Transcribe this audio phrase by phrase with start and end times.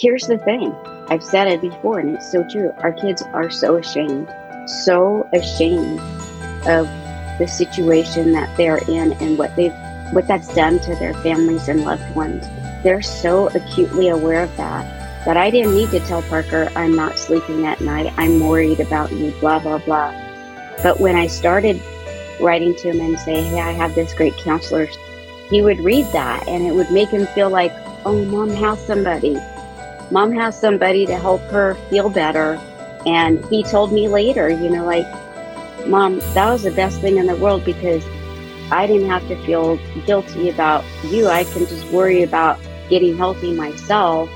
[0.00, 0.74] here's the thing
[1.08, 2.72] I've said it before, and it's so true.
[2.78, 4.32] Our kids are so ashamed,
[4.66, 6.00] so ashamed
[6.66, 6.86] of
[7.38, 9.74] the situation that they're in and what they've
[10.12, 12.44] what that's done to their families and loved ones.
[12.82, 17.18] They're so acutely aware of that that I didn't need to tell Parker I'm not
[17.18, 18.12] sleeping at night.
[18.16, 20.14] I'm worried about you, blah blah blah.
[20.82, 21.80] But when I started
[22.40, 24.88] writing to him and say, "Hey, I have this great counselor,"
[25.50, 27.72] he would read that and it would make him feel like,
[28.06, 29.36] "Oh, mom has somebody."
[30.10, 32.60] Mom has somebody to help her feel better.
[33.06, 35.06] And he told me later, you know, like,
[35.86, 38.04] mom, that was the best thing in the world because
[38.70, 41.28] I didn't have to feel guilty about you.
[41.28, 44.28] I can just worry about getting healthy myself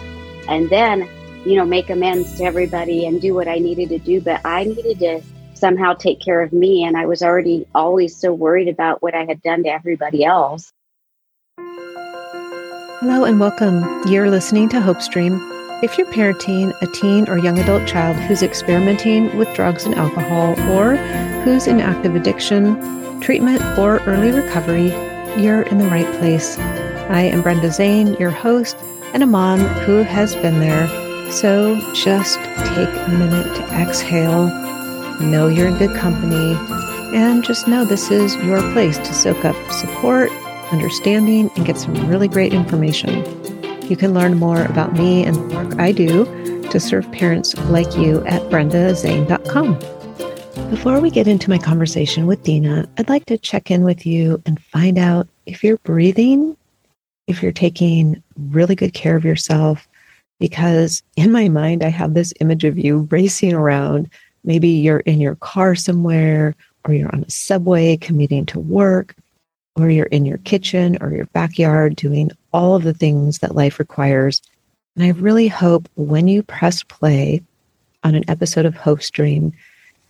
[0.49, 1.09] and then,
[1.45, 4.21] you know, make amends to everybody and do what I needed to do.
[4.21, 5.23] But I needed to
[5.55, 6.85] somehow take care of me.
[6.85, 10.73] And I was already always so worried about what I had done to everybody else.
[13.01, 13.85] Hello and welcome.
[14.07, 15.54] You're listening to Hope Stream
[15.85, 20.59] if you're parenting a teen or young adult child who's experimenting with drugs and alcohol,
[20.71, 20.97] or
[21.45, 24.89] who's in active addiction, treatment, or early recovery,
[25.37, 26.57] you're in the right place.
[27.11, 28.79] I am Brenda Zane, your host,
[29.13, 30.89] and a mom who has been there.
[31.31, 34.47] So just take a minute to exhale,
[35.21, 36.57] know you're in good company,
[37.15, 40.31] and just know this is your place to soak up support,
[40.73, 43.23] understanding, and get some really great information.
[43.89, 46.25] You can learn more about me and the work I do
[46.71, 49.79] to serve parents like you at brendazane.com.
[50.71, 54.43] Before we get into my conversation with Dina, I'd like to check in with you
[54.47, 56.57] and find out if you're breathing,
[57.27, 59.87] if you're taking really good care of yourself,
[60.41, 64.11] because in my mind, I have this image of you racing around.
[64.45, 69.15] Maybe you're in your car somewhere, or you're on a subway commuting to work,
[69.77, 73.79] or you're in your kitchen or your backyard doing all of the things that life
[73.79, 74.41] requires.
[74.97, 77.43] And I really hope when you press play
[78.05, 79.53] on an episode of Hope Stream,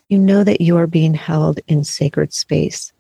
[0.09, 2.93] you know that you are being held in sacred space.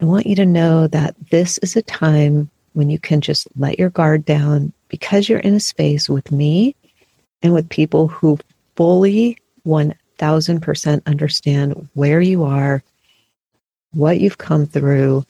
[0.00, 3.78] I want you to know that this is a time when you can just let
[3.78, 6.76] your guard down because you're in a space with me
[7.42, 8.38] and with people who
[8.76, 9.36] fully
[9.66, 12.82] 1000% understand where you are,
[13.92, 15.24] what you've come through,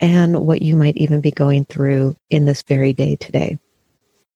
[0.00, 3.58] and what you might even be going through in this very day today.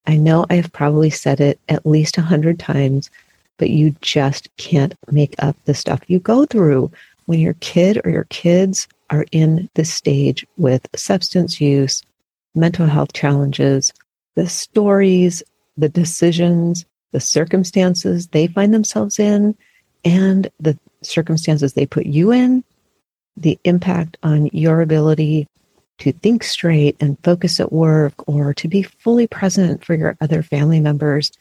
[0.07, 3.11] I know I've probably said it at least a hundred times,
[3.59, 6.91] but you just can't make up the stuff you go through
[7.27, 12.03] when your kid or your kids are in this stage with substance use,
[12.55, 13.93] mental health challenges,
[14.35, 15.43] the stories,
[15.77, 19.55] the decisions, the circumstances they find themselves in,
[20.05, 22.65] and the circumstances they put you in,
[23.43, 25.47] the impact on your ability
[25.99, 30.43] to think straight and focus at work or to be fully present for your other
[30.43, 31.33] family members.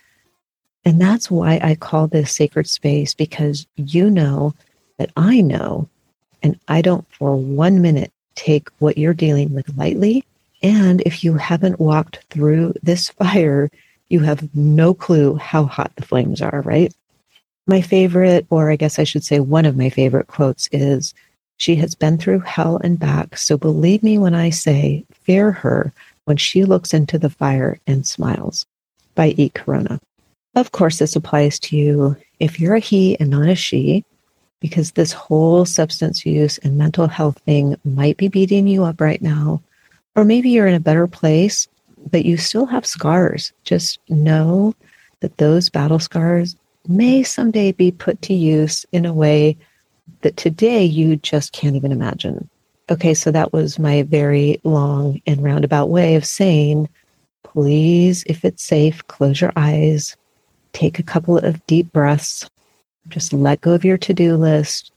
[0.84, 4.54] And that's why I call this sacred space because you know
[4.98, 5.88] that I know,
[6.42, 10.24] and I don't for one minute take what you're dealing with lightly.
[10.64, 13.70] And if you haven't walked through this fire,
[14.10, 16.94] you have no clue how hot the flames are, right?
[17.68, 21.14] My favorite, or I guess I should say one of my favorite quotes is
[21.58, 25.92] she has been through hell and back, so believe me when I say, fear her
[26.26, 28.66] when she looks into the fire and smiles.
[29.16, 29.50] By E.
[29.50, 30.00] Corona.
[30.56, 34.06] Of course, this applies to you if you're a he and not a she,
[34.60, 39.22] because this whole substance use and mental health thing might be beating you up right
[39.22, 39.62] now.
[40.16, 41.68] Or maybe you're in a better place,
[42.12, 43.52] but you still have scars.
[43.64, 44.74] Just know
[45.20, 46.56] that those battle scars
[46.88, 49.58] may someday be put to use in a way
[50.22, 52.50] that today you just can't even imagine.
[52.90, 56.88] Okay, so that was my very long and roundabout way of saying,
[57.44, 60.16] please, if it's safe, close your eyes,
[60.74, 62.50] take a couple of deep breaths,
[63.10, 64.92] just let go of your to do list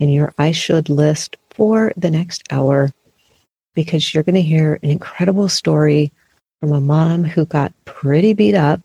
[0.00, 2.90] and your I should list for the next hour
[3.74, 6.12] because you're going to hear an incredible story
[6.60, 8.80] from a mom who got pretty beat up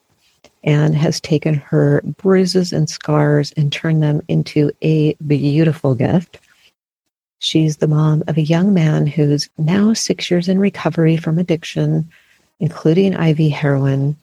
[0.63, 6.39] and has taken her bruises and scars and turned them into a beautiful gift.
[7.39, 12.07] She's the mom of a young man who's now six years in recovery from addiction,
[12.59, 14.15] including IV heroin.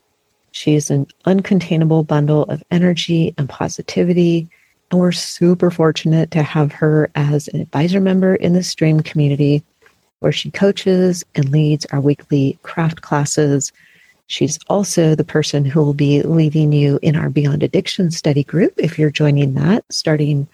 [0.52, 4.48] She's an uncontainable bundle of energy and positivity.
[4.90, 9.64] And we're super fortunate to have her as an advisor member in the Stream community,
[10.20, 13.72] where she coaches and leads our weekly craft classes
[14.28, 18.74] She's also the person who will be leading you in our Beyond Addiction study group
[18.76, 20.46] if you're joining that starting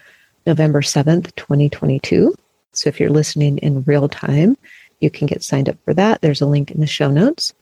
[0.46, 2.34] November 7th, 2022.
[2.72, 4.56] So if you're listening in real time,
[5.00, 6.22] you can get signed up for that.
[6.22, 7.52] There's a link in the show notes.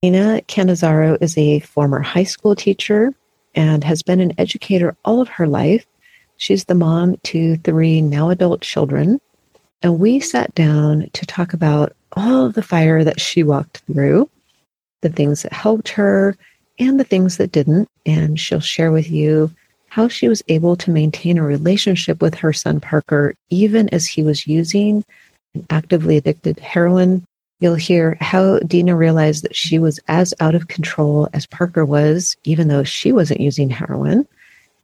[0.00, 3.12] Dina Cannizzaro is a former high school teacher
[3.56, 5.84] and has been an educator all of her life.
[6.36, 9.20] She's the mom to three now adult children.
[9.82, 14.30] And we sat down to talk about all of the fire that she walked through,
[15.02, 16.36] the things that helped her,
[16.78, 17.88] and the things that didn't.
[18.06, 19.50] And she'll share with you
[19.88, 24.22] how she was able to maintain a relationship with her son Parker, even as he
[24.22, 25.04] was using
[25.54, 27.24] and actively addicted heroin.
[27.60, 32.36] You'll hear how Dina realized that she was as out of control as Parker was,
[32.44, 34.28] even though she wasn't using heroin,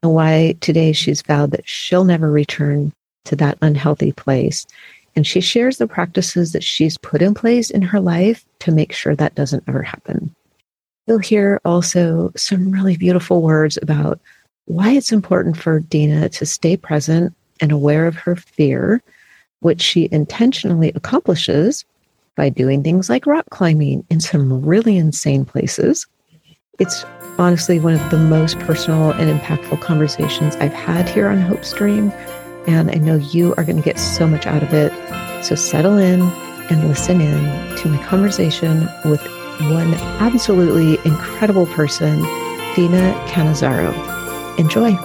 [0.03, 2.93] and why today she's vowed that she'll never return
[3.27, 4.67] to that unhealthy place.
[5.17, 8.93] And she shares the practices that she's put in place in her life to make
[8.93, 10.35] sure that doesn't ever happen.
[11.07, 14.21] You'll hear also some really beautiful words about
[14.67, 19.03] why it's important for Dina to stay present and aware of her fear,
[19.61, 21.85] which she intentionally accomplishes
[22.37, 26.07] by doing things like rock climbing in some really insane places.
[26.79, 27.05] It's
[27.39, 32.13] honestly one of the most personal and impactful conversations I've had here on Hope Stream,
[32.67, 34.93] and I know you are going to get so much out of it.
[35.45, 36.23] So settle in
[36.71, 39.21] and listen in to my conversation with
[39.61, 42.23] one absolutely incredible person,
[42.75, 43.93] Dina Cannizzaro.
[44.59, 44.97] Enjoy.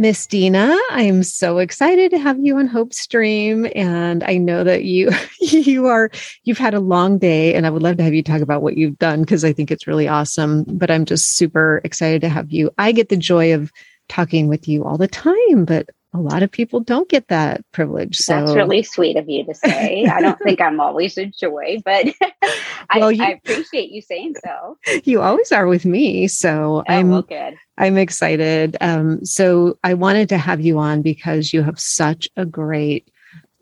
[0.00, 3.66] Miss Dina, I'm so excited to have you on Hope Stream.
[3.74, 5.10] And I know that you
[5.40, 6.10] you are
[6.44, 8.78] you've had a long day and I would love to have you talk about what
[8.78, 10.64] you've done because I think it's really awesome.
[10.66, 12.70] But I'm just super excited to have you.
[12.78, 13.72] I get the joy of
[14.10, 18.16] talking with you all the time, but a lot of people don't get that privilege.
[18.16, 20.06] So that's really sweet of you to say.
[20.06, 22.06] I don't think I'm always a joy, but
[22.90, 24.76] I, well, you, I, appreciate you saying so.
[25.04, 27.54] You always are with me, so oh, I'm well, good.
[27.78, 28.76] I'm excited.
[28.80, 33.08] Um, so I wanted to have you on because you have such a great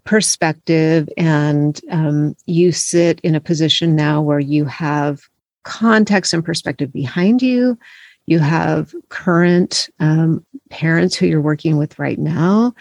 [0.05, 5.21] perspective, and um, you sit in a position now where you have
[5.65, 7.79] context and perspective behind you
[8.29, 12.75] you have current um, parents who you're working with right now.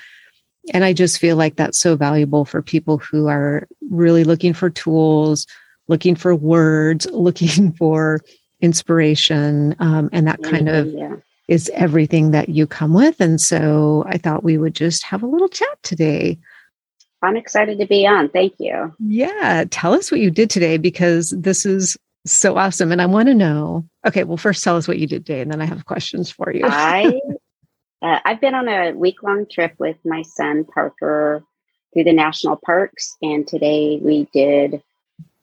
[0.73, 4.69] And I just feel like that's so valuable for people who are really looking for
[4.69, 5.47] tools,
[5.88, 8.19] looking for words, looking for
[8.59, 9.73] inspiration.
[9.79, 11.15] Um, and that kind of yeah.
[11.47, 13.21] is everything that you come with.
[13.21, 16.38] And so I thought we would just have a little chat today.
[17.23, 18.27] I'm excited to be on.
[18.27, 18.94] Thank you.
[18.99, 19.63] Yeah.
[19.71, 21.97] Tell us what you did today because this is
[22.31, 22.91] so awesome.
[22.91, 23.85] And I want to know.
[24.06, 26.51] Okay, well, first tell us what you did today, and then I have questions for
[26.53, 26.63] you.
[26.65, 27.19] I
[28.01, 31.44] uh, I've been on a week long trip with my son Parker
[31.94, 34.81] through the national parks, and today we did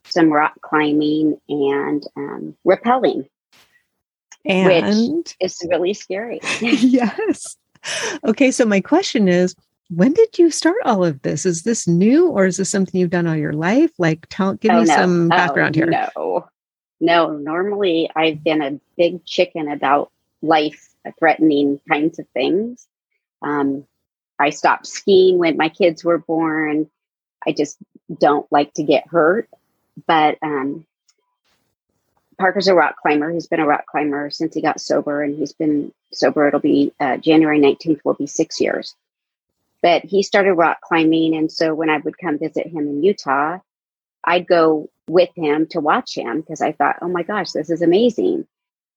[0.07, 3.29] some rock climbing and um, rappelling,
[4.45, 6.41] and which is really scary.
[6.61, 7.57] yes.
[8.25, 9.55] Okay, so my question is,
[9.91, 11.45] when did you start all of this?
[11.45, 13.91] Is this new, or is this something you've done all your life?
[13.99, 14.95] Like, tell, give oh, me no.
[14.95, 15.87] some background oh, here.
[15.87, 16.49] No,
[17.05, 20.11] no, normally I've been a big chicken about
[20.43, 22.87] life threatening kinds of things.
[23.43, 23.87] Um,
[24.39, 26.91] I stopped skiing when my kids were born.
[27.47, 27.77] I just
[28.19, 29.49] don't like to get hurt.
[30.07, 30.87] But um,
[32.39, 33.31] Parker's a rock climber.
[33.31, 36.49] He's been a rock climber since he got sober, and he's been sober.
[36.49, 38.95] It'll be uh, January 19th, will be six years.
[39.83, 41.37] But he started rock climbing.
[41.37, 43.59] And so when I would come visit him in Utah,
[44.27, 47.83] I'd go with him to watch him because I thought, oh my gosh, this is
[47.83, 48.47] amazing.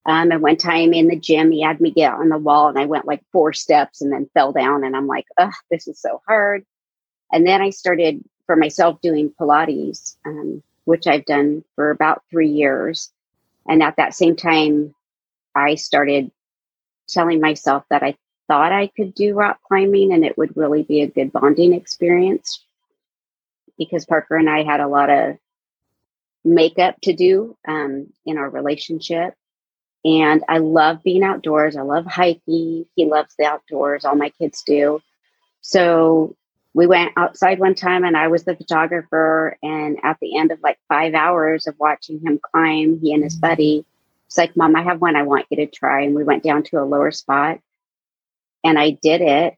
[0.05, 2.79] Um, and one time in the gym, he had me get on the wall and
[2.79, 4.85] I went like four steps and then fell down.
[4.85, 6.65] And I'm like, oh, this is so hard.
[7.31, 12.49] And then I started for myself doing Pilates, um, which I've done for about three
[12.49, 13.11] years.
[13.67, 14.95] And at that same time,
[15.53, 16.31] I started
[17.09, 18.15] telling myself that I
[18.47, 22.63] thought I could do rock climbing and it would really be a good bonding experience
[23.77, 25.37] because Parker and I had a lot of
[26.43, 29.33] makeup to do um, in our relationship.
[30.05, 31.75] And I love being outdoors.
[31.75, 32.85] I love hiking.
[32.95, 34.05] He loves the outdoors.
[34.05, 35.01] All my kids do.
[35.61, 36.35] So
[36.73, 39.57] we went outside one time and I was the photographer.
[39.61, 43.35] And at the end of like five hours of watching him climb, he and his
[43.35, 43.83] buddy,
[44.27, 46.03] it's like, Mom, I have one I want you to try.
[46.03, 47.59] And we went down to a lower spot
[48.63, 49.55] and I did it.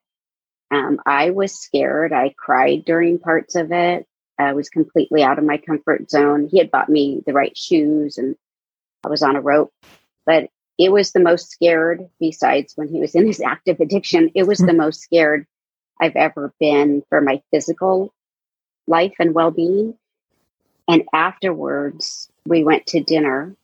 [0.72, 2.14] Um, I was scared.
[2.14, 4.08] I cried during parts of it.
[4.40, 6.48] I was completely out of my comfort zone.
[6.50, 8.36] He had bought me the right shoes and
[9.04, 9.74] I was on a rope,
[10.26, 14.48] but it was the most scared, besides when he was in his active addiction, it
[14.48, 15.46] was the most scared
[16.00, 18.14] I've ever been for my physical
[18.88, 19.96] life and well being.
[20.88, 23.56] And afterwards, we went to dinner,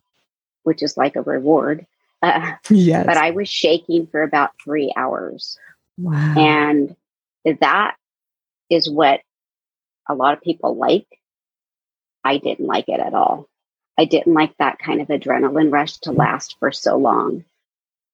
[0.63, 1.88] which is like a reward.
[2.22, 3.05] Uh, yes.
[3.05, 5.58] But I was shaking for about three hours.
[5.98, 6.36] Wow.
[6.38, 6.96] And
[7.46, 7.96] that
[8.70, 9.22] is what
[10.08, 11.08] a lot of people like.
[12.24, 13.48] I didn't like it at all.
[13.98, 17.46] I didn't like that kind of adrenaline rush to last for so long.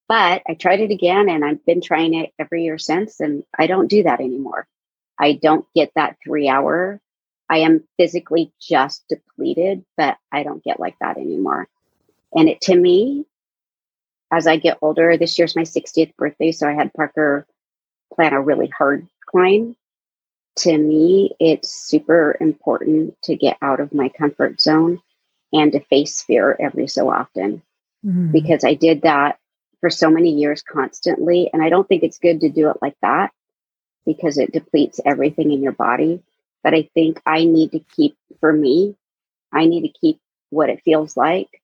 [0.07, 3.67] But I tried it again and I've been trying it every year since, and I
[3.67, 4.67] don't do that anymore.
[5.17, 6.99] I don't get that three hour.
[7.49, 11.67] I am physically just depleted, but I don't get like that anymore.
[12.35, 13.25] And it to me,
[14.31, 16.51] as I get older, this year's my 60th birthday.
[16.51, 17.45] So I had Parker
[18.13, 19.75] plan a really hard climb.
[20.57, 25.01] To me, it's super important to get out of my comfort zone
[25.53, 27.61] and to face fear every so often
[28.05, 28.31] mm-hmm.
[28.31, 29.39] because I did that
[29.79, 31.49] for so many years constantly.
[31.51, 33.31] And I don't think it's good to do it like that
[34.05, 36.21] because it depletes everything in your body.
[36.63, 38.95] But I think I need to keep, for me,
[39.51, 41.61] I need to keep what it feels like.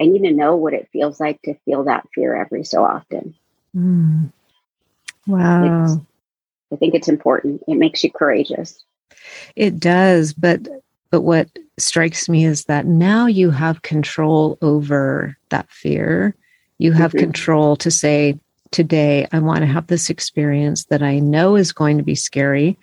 [0.00, 3.34] I need to know what it feels like to feel that fear every so often.
[3.74, 4.32] Mm.
[5.26, 5.84] Wow.
[5.84, 5.94] It's,
[6.72, 7.62] I think it's important.
[7.66, 8.84] It makes you courageous.
[9.56, 10.68] It does, but
[11.10, 11.48] but what
[11.78, 16.34] strikes me is that now you have control over that fear.
[16.78, 17.20] You have mm-hmm.
[17.20, 18.38] control to say,
[18.70, 22.78] today I want to have this experience that I know is going to be scary.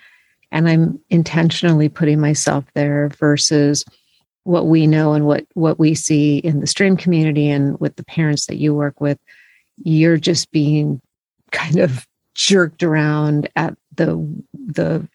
[0.51, 3.85] And I'm intentionally putting myself there versus
[4.43, 8.05] what we know and what, what we see in the stream community and with the
[8.05, 9.19] parents that you work with.
[9.83, 11.01] You're just being
[11.51, 15.07] kind of jerked around at the the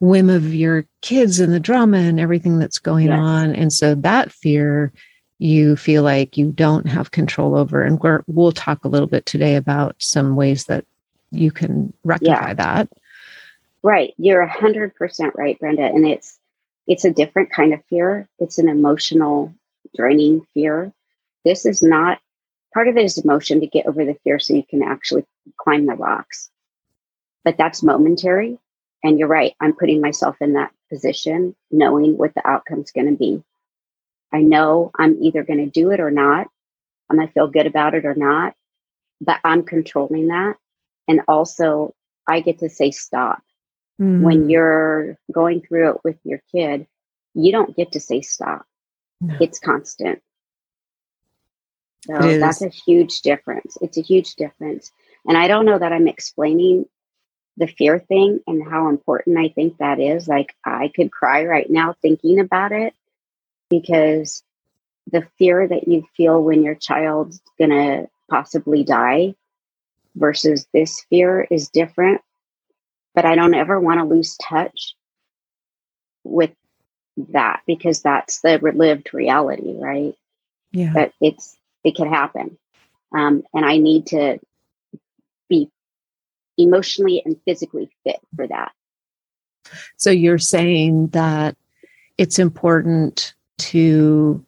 [0.00, 3.18] whim of your kids and the drama and everything that's going yes.
[3.18, 3.54] on.
[3.54, 4.92] And so that fear
[5.40, 7.82] you feel like you don't have control over.
[7.82, 10.84] And we will talk a little bit today about some ways that
[11.30, 12.54] you can rectify yeah.
[12.54, 12.88] that.
[13.82, 14.14] Right.
[14.18, 15.84] You're a hundred percent right, Brenda.
[15.84, 16.38] And it's
[16.86, 18.28] it's a different kind of fear.
[18.38, 19.54] It's an emotional
[19.96, 20.92] draining fear.
[21.44, 22.18] This is not
[22.74, 25.24] part of it is emotion to get over the fear so you can actually
[25.56, 26.50] climb the rocks.
[27.44, 28.58] But that's momentary.
[29.02, 29.54] And you're right.
[29.60, 33.42] I'm putting myself in that position, knowing what the outcome's going to be.
[34.32, 36.48] I know I'm either going to do it or not.
[37.08, 38.54] I'm going to feel good about it or not,
[39.20, 40.56] but I'm controlling that.
[41.06, 41.94] And also,
[42.26, 43.42] I get to say stop.
[44.00, 44.20] Mm.
[44.20, 46.86] When you're going through it with your kid,
[47.34, 48.66] you don't get to say stop.
[49.20, 49.36] No.
[49.40, 50.20] It's constant.
[52.06, 53.76] So that's a huge difference.
[53.80, 54.92] It's a huge difference.
[55.26, 56.86] And I don't know that I'm explaining
[57.58, 60.28] the fear thing and how important I think that is.
[60.28, 62.94] Like, I could cry right now thinking about it
[63.68, 64.42] because
[65.10, 69.34] the fear that you feel when your child's going to possibly die
[70.14, 72.20] versus this fear is different.
[73.14, 74.94] But I don't ever want to lose touch
[76.22, 76.52] with
[77.32, 80.14] that because that's the lived reality, right?
[80.70, 80.92] Yeah.
[80.94, 82.56] But it's, it can happen.
[83.12, 84.38] Um, and I need to
[86.58, 88.72] emotionally and physically fit for that.
[89.96, 91.56] So you're saying that
[92.16, 94.44] it's important to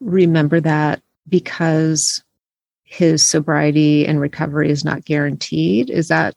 [0.00, 2.22] remember that because
[2.82, 5.90] his sobriety and recovery is not guaranteed.
[5.90, 6.34] Is that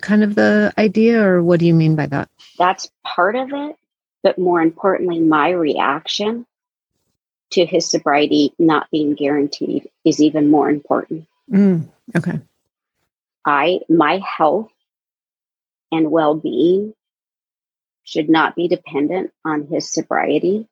[0.00, 2.28] kind of the idea, or what do you mean by that?
[2.58, 3.76] That's part of it.
[4.22, 6.46] But more importantly, my reaction
[7.50, 11.26] to his sobriety not being guaranteed is even more important.
[11.50, 12.40] Mm, okay.
[13.44, 14.70] I, my health
[15.90, 16.94] and well being
[18.04, 20.68] should not be dependent on his sobriety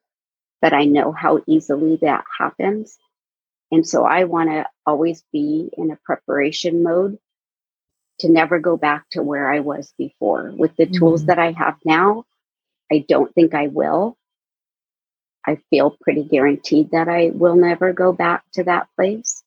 [0.60, 2.98] but I know how easily that happens.
[3.70, 7.18] And so I want to always be in a preparation mode
[8.20, 10.52] to never go back to where I was before.
[10.54, 10.98] With the mm-hmm.
[10.98, 12.24] tools that I have now,
[12.92, 14.16] I don't think I will.
[15.46, 19.39] I feel pretty guaranteed that I will never go back to that place.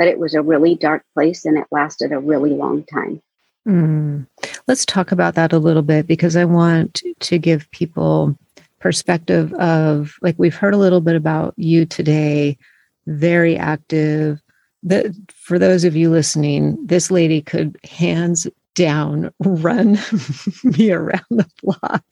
[0.00, 3.20] But it was a really dark place and it lasted a really long time.
[3.68, 4.26] Mm.
[4.66, 8.34] Let's talk about that a little bit because I want to give people
[8.78, 12.56] perspective of like we've heard a little bit about you today
[13.06, 14.40] very active
[14.82, 19.98] that for those of you listening this lady could hands down run
[20.64, 22.04] me around the block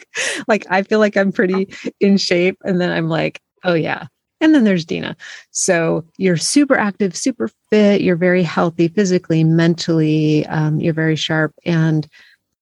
[0.47, 1.67] like i feel like i'm pretty
[2.01, 4.07] in shape and then i'm like oh yeah
[4.41, 5.17] and then there's Dina.
[5.51, 8.01] So you're super active, super fit.
[8.01, 10.47] You're very healthy physically, mentally.
[10.47, 11.55] Um, you're very sharp.
[11.65, 12.09] And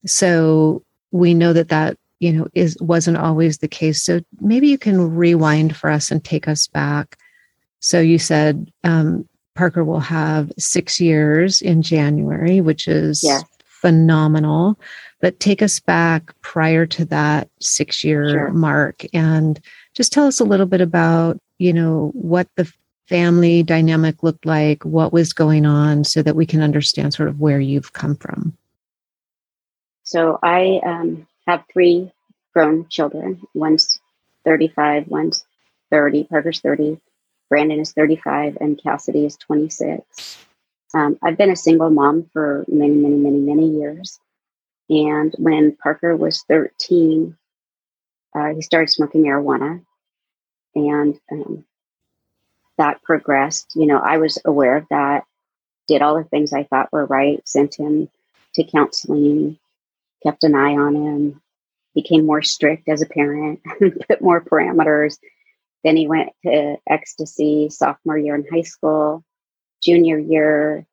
[0.07, 4.79] so we know that that you know is wasn't always the case so maybe you
[4.79, 7.19] can rewind for us and take us back
[7.81, 13.45] so you said um, parker will have six years in january which is yes.
[13.65, 14.79] phenomenal
[15.21, 18.51] but take us back prior to that six year sure.
[18.51, 19.61] mark and
[19.95, 22.71] just tell us a little bit about you know what the
[23.09, 27.41] family dynamic looked like what was going on so that we can understand sort of
[27.41, 28.57] where you've come from
[30.03, 32.11] so i um, have three
[32.57, 33.43] grown children.
[33.53, 34.01] One's
[34.47, 35.45] 35, one's
[35.91, 36.99] 30, Parker's 30,
[37.51, 40.39] Brandon is 35, and Cassidy is 26.
[40.95, 44.19] Um, I've been a single mom for many, many, many, many years.
[44.89, 47.37] And when Parker was 13,
[48.35, 49.85] uh, he started smoking marijuana.
[50.77, 51.65] And um,
[52.79, 53.73] that progressed.
[53.75, 55.25] You know, I was aware of that,
[55.89, 58.09] did all the things I thought were right, sent him
[58.55, 59.59] to counseling,
[60.23, 61.43] kept an eye on him,
[61.95, 63.61] became more strict as a parent,
[64.09, 65.19] put more parameters.
[65.83, 69.25] Then he went to ecstasy sophomore year in high school,
[69.83, 70.87] junior year,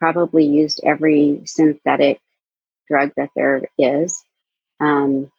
[0.00, 2.20] probably used every synthetic
[2.88, 4.24] drug that there is.
[4.80, 5.30] Um,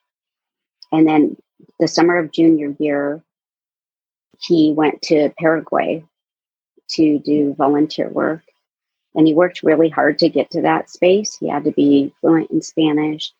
[0.92, 1.38] and then
[1.80, 3.22] the summer of junior year,
[4.40, 6.04] he went to Paraguay
[6.92, 8.42] to do volunteer work.
[9.16, 11.38] And he worked really hard to get to that space.
[11.38, 13.32] He had to be fluent in Spanish.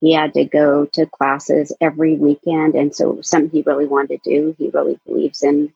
[0.00, 2.74] He had to go to classes every weekend.
[2.74, 5.74] And so, something he really wanted to do, he really believes in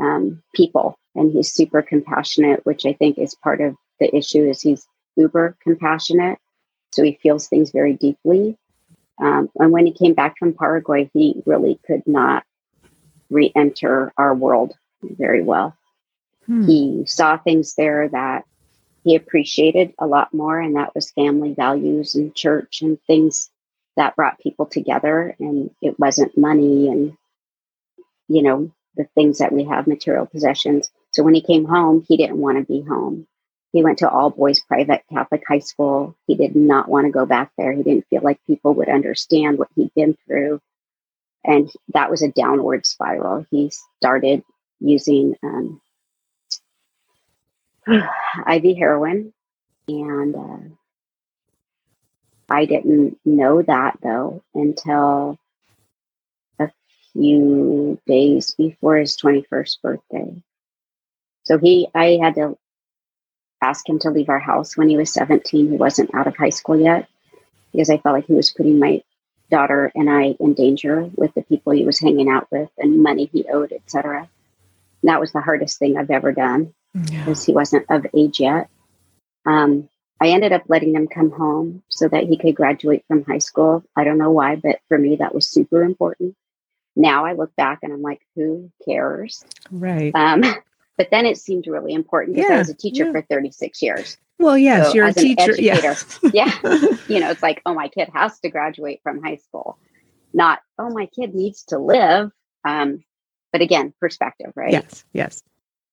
[0.00, 4.60] um, people and he's super compassionate, which I think is part of the issue is
[4.60, 4.86] he's
[5.16, 6.38] uber compassionate.
[6.92, 8.56] So he feels things very deeply.
[9.20, 12.44] Um, and when he came back from Paraguay, he really could not
[13.30, 15.76] re enter our world very well.
[16.46, 16.66] Hmm.
[16.66, 18.44] He saw things there that
[19.02, 23.50] he appreciated a lot more, and that was family values and church and things
[23.96, 25.36] that brought people together.
[25.38, 27.16] And it wasn't money and,
[28.28, 30.90] you know, the things that we have, material possessions.
[31.10, 33.26] So when he came home, he didn't want to be home.
[33.72, 36.16] He went to all boys private Catholic high school.
[36.26, 37.72] He did not want to go back there.
[37.72, 40.60] He didn't feel like people would understand what he'd been through.
[41.44, 43.46] And that was a downward spiral.
[43.50, 44.42] He started
[44.80, 45.80] using um,
[47.88, 49.32] IV heroin.
[49.88, 50.74] And uh,
[52.48, 55.38] I didn't know that though until
[56.58, 56.70] a
[57.12, 60.42] few days before his 21st birthday.
[61.44, 62.56] So he, I had to
[63.62, 65.70] ask him to leave our house when he was 17.
[65.70, 67.08] He wasn't out of high school yet
[67.72, 69.02] because I felt like he was putting my
[69.50, 73.30] daughter and I in danger with the people he was hanging out with and money
[73.32, 74.28] he owed, etc.
[75.02, 77.52] That was the hardest thing I've ever done because yeah.
[77.52, 78.68] he wasn't of age yet.
[79.46, 79.88] Um,
[80.20, 83.84] I ended up letting him come home so that he could graduate from high school.
[83.96, 86.36] I don't know why, but for me, that was super important.
[86.96, 89.44] Now I look back and I'm like, who cares?
[89.70, 90.14] Right.
[90.14, 90.42] Um,
[90.96, 93.12] but then it seemed really important because yeah, I was a teacher yeah.
[93.12, 94.16] for 36 years.
[94.38, 95.54] Well, yes, so you're a teacher.
[95.60, 95.94] yeah.
[96.32, 96.52] yeah.
[97.06, 99.78] You know, it's like, oh, my kid has to graduate from high school,
[100.32, 102.30] not, oh, my kid needs to live.
[102.64, 103.04] Um,
[103.52, 104.72] but again, perspective, right?
[104.72, 105.42] Yes, yes.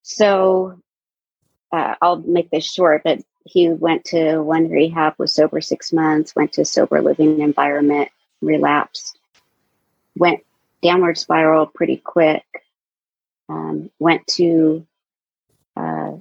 [0.03, 0.81] So
[1.71, 6.35] uh, I'll make this short, but he went to one rehab, was sober six months,
[6.35, 8.09] went to sober living environment,
[8.41, 9.19] relapsed,
[10.15, 10.41] went
[10.81, 12.45] downward spiral pretty quick,
[13.49, 14.85] um, went to
[15.75, 16.13] uh,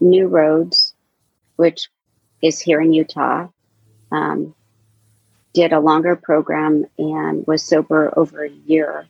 [0.00, 0.94] New Roads,
[1.56, 1.88] which
[2.42, 3.48] is here in Utah.
[4.10, 4.54] Um,
[5.52, 9.06] did a longer program and was sober over a year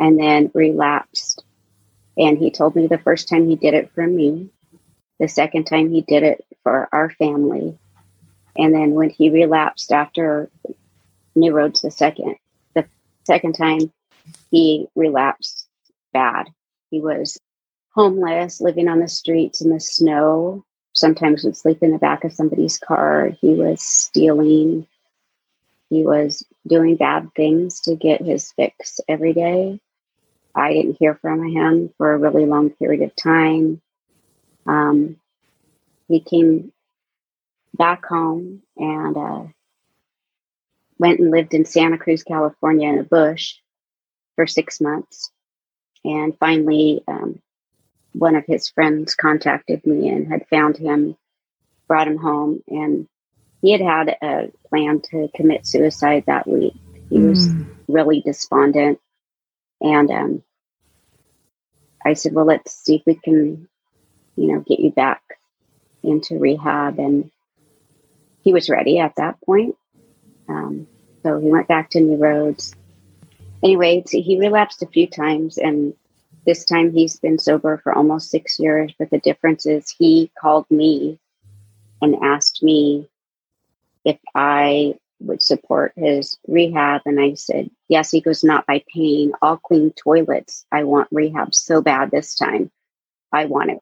[0.00, 1.44] and then relapsed.
[2.16, 4.50] And he told me the first time he did it for me,
[5.20, 7.78] the second time he did it for our family.
[8.56, 10.50] And then when he relapsed after
[11.36, 12.36] New Roads, the second,
[12.74, 12.86] the
[13.24, 13.92] second time
[14.50, 15.66] he relapsed
[16.12, 16.48] bad.
[16.90, 17.38] He was
[17.98, 20.64] homeless, living on the streets in the snow.
[20.92, 23.32] Sometimes would sleep in the back of somebody's car.
[23.40, 24.86] He was stealing.
[25.90, 29.80] He was doing bad things to get his fix every day.
[30.54, 33.82] I didn't hear from him for a really long period of time.
[34.64, 35.16] Um,
[36.06, 36.72] he came
[37.74, 39.42] back home and uh,
[41.00, 43.56] went and lived in Santa Cruz, California, in a bush
[44.36, 45.32] for six months.
[46.04, 47.40] And finally, um,
[48.18, 51.16] one of his friends contacted me and had found him,
[51.86, 53.06] brought him home, and
[53.62, 56.74] he had had a plan to commit suicide that week.
[57.10, 57.28] He mm.
[57.30, 57.48] was
[57.86, 59.00] really despondent.
[59.80, 60.42] And um,
[62.04, 63.68] I said, Well, let's see if we can,
[64.34, 65.22] you know, get you back
[66.02, 66.98] into rehab.
[66.98, 67.30] And
[68.42, 69.76] he was ready at that point.
[70.48, 70.88] Um,
[71.22, 72.74] so he went back to New Roads.
[73.62, 75.94] Anyway, he relapsed a few times and
[76.46, 80.66] this time he's been sober for almost six years, but the difference is he called
[80.70, 81.18] me
[82.00, 83.08] and asked me
[84.04, 87.02] if I would support his rehab.
[87.04, 88.10] And I said, Yes.
[88.10, 89.32] He goes, Not by paying.
[89.42, 90.64] I'll clean toilets.
[90.72, 92.70] I want rehab so bad this time.
[93.32, 93.78] I want it.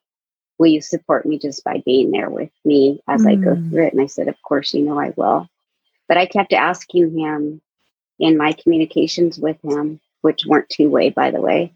[0.58, 3.30] Will you support me just by being there with me as mm.
[3.30, 3.70] I go mm.
[3.70, 3.92] through it?
[3.92, 5.48] And I said, Of course, you know I will.
[6.08, 7.60] But I kept asking him
[8.18, 11.74] in my communications with him, which weren't two way, by the way,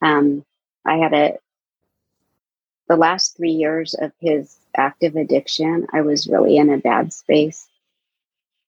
[0.00, 0.44] Um,
[0.84, 1.38] I had a,
[2.88, 7.66] the last three years of his active addiction, I was really in a bad space.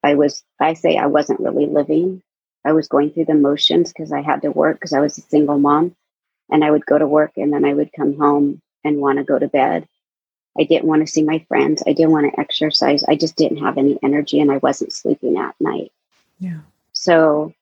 [0.03, 2.23] I was, I say I wasn't really living.
[2.65, 5.23] I was going through the motions because I had to work because I was a
[5.23, 5.95] single mom
[6.51, 9.25] and I would go to work and then I would come home and want to
[9.25, 9.87] go to bed.
[10.59, 11.83] I didn't want to see my friends.
[11.87, 13.05] I didn't want to exercise.
[13.05, 15.93] I just didn't have any energy and I wasn't sleeping at night.
[16.39, 16.61] Yeah.
[16.93, 17.55] So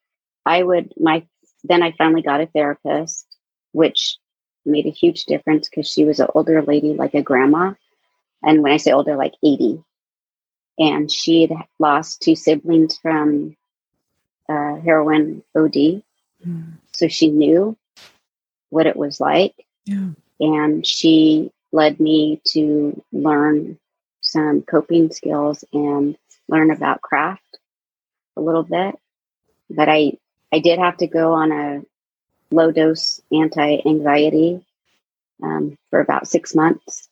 [0.47, 1.25] I would, my,
[1.65, 3.27] then I finally got a therapist,
[3.73, 4.19] which
[4.65, 7.75] made a huge difference because she was an older lady, like a grandma.
[8.43, 9.83] And when I say older, like 80.
[10.79, 13.57] And she had lost two siblings from
[14.49, 16.03] uh, heroin OD.
[16.47, 16.75] Mm.
[16.93, 17.77] So she knew
[18.71, 19.55] what it was like.
[19.85, 20.11] Yeah.
[20.41, 23.79] And she led me to learn
[24.21, 26.17] some coping skills and
[26.49, 27.59] learn about craft
[28.37, 28.95] a little bit.
[29.69, 30.13] But I,
[30.53, 31.83] I did have to go on a
[32.51, 34.65] low dose anti anxiety
[35.43, 37.09] um, for about six months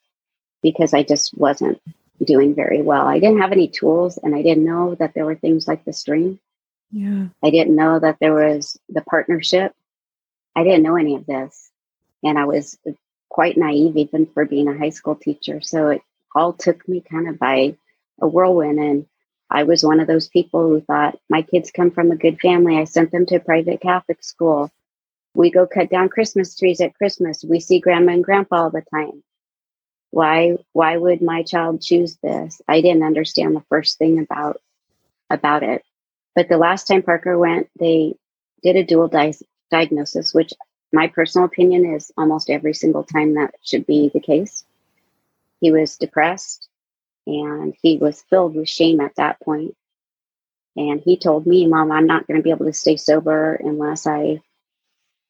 [0.63, 1.81] because I just wasn't
[2.25, 3.07] doing very well.
[3.07, 5.93] I didn't have any tools and I didn't know that there were things like the
[5.93, 6.41] stream.
[6.91, 7.27] Yeah.
[7.43, 9.73] I didn't know that there was the partnership.
[10.55, 11.71] I didn't know any of this.
[12.23, 12.79] And I was
[13.29, 15.61] quite naive even for being a high school teacher.
[15.61, 16.03] So it
[16.35, 17.77] all took me kind of by
[18.21, 18.79] a whirlwind.
[18.79, 19.07] And
[19.51, 22.79] I was one of those people who thought my kids come from a good family.
[22.79, 24.71] I sent them to private Catholic school.
[25.37, 27.45] We go cut down Christmas trees at Christmas.
[27.45, 29.23] We see grandma and grandpa all the time.
[30.11, 32.63] Why why would my child choose this?
[32.67, 34.61] I didn't understand the first thing about
[35.29, 35.83] about it.
[36.35, 38.15] But the last time Parker went, they
[38.63, 39.35] did a dual di-
[39.71, 40.53] diagnosis, which
[40.93, 44.65] my personal opinion is almost every single time that should be the case.
[45.61, 46.69] He was depressed
[47.27, 49.75] and he was filled with shame at that point.
[50.77, 54.07] And he told me, Mom, I'm not going to be able to stay sober unless
[54.07, 54.41] I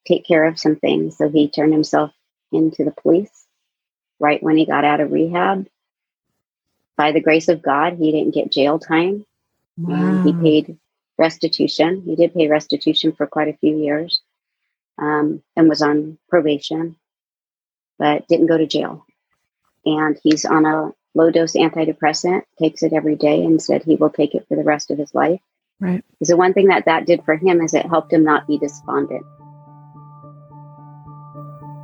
[0.07, 1.17] take care of some things.
[1.19, 2.13] So he turned himself
[2.53, 3.47] into the police
[4.19, 5.67] right when he got out of rehab.
[6.97, 9.27] By the grace of God, he didn't get jail time.
[9.77, 9.95] Wow.
[9.95, 10.79] And he paid
[11.19, 12.03] restitution.
[12.03, 14.21] He did pay restitution for quite a few years
[14.99, 16.97] um, and was on probation,
[17.99, 19.05] but didn't go to jail.
[19.85, 24.11] And he's on a low dose antidepressant, takes it every day, and said he will
[24.11, 25.41] take it for the rest of his life.
[25.81, 26.05] Right.
[26.21, 29.25] The one thing that that did for him is it helped him not be despondent.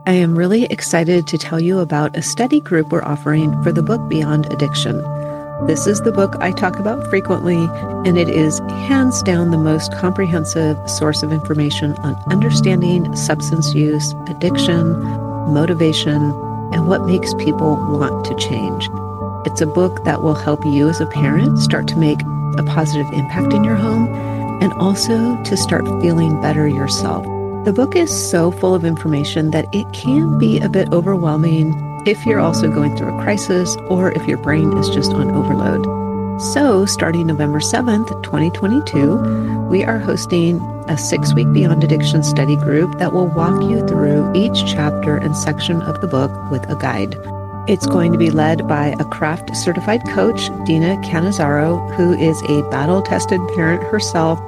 [0.04, 3.84] I am really excited to tell you about a study group we're offering for the
[3.84, 5.00] book Beyond Addiction.
[5.68, 7.68] This is the book I talk about frequently,
[8.04, 14.12] and it is hands down the most comprehensive source of information on understanding substance use,
[14.26, 15.00] addiction,
[15.52, 16.20] motivation,
[16.72, 18.88] and what makes people want to change.
[19.46, 22.20] It's a book that will help you as a parent start to make
[22.58, 24.12] a positive impact in your home
[24.60, 27.24] and also to start feeling better yourself.
[27.64, 31.72] The book is so full of information that it can be a bit overwhelming
[32.04, 35.84] if you're also going through a crisis or if your brain is just on overload.
[36.42, 42.98] So, starting November 7th, 2022, we are hosting a six week Beyond Addiction study group
[42.98, 47.14] that will walk you through each chapter and section of the book with a guide.
[47.68, 52.68] It's going to be led by a craft certified coach, Dina Cannizzaro, who is a
[52.70, 54.40] battle tested parent herself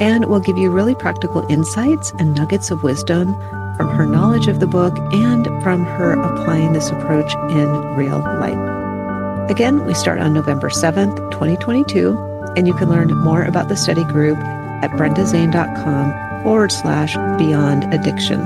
[0.00, 3.34] and will give you really practical insights and nuggets of wisdom
[3.76, 9.50] from her knowledge of the book and from her applying this approach in real life.
[9.50, 12.16] Again, we start on November 7th, 2022,
[12.56, 18.40] and you can learn more about the study group at brendazane.com forward slash beyond addiction.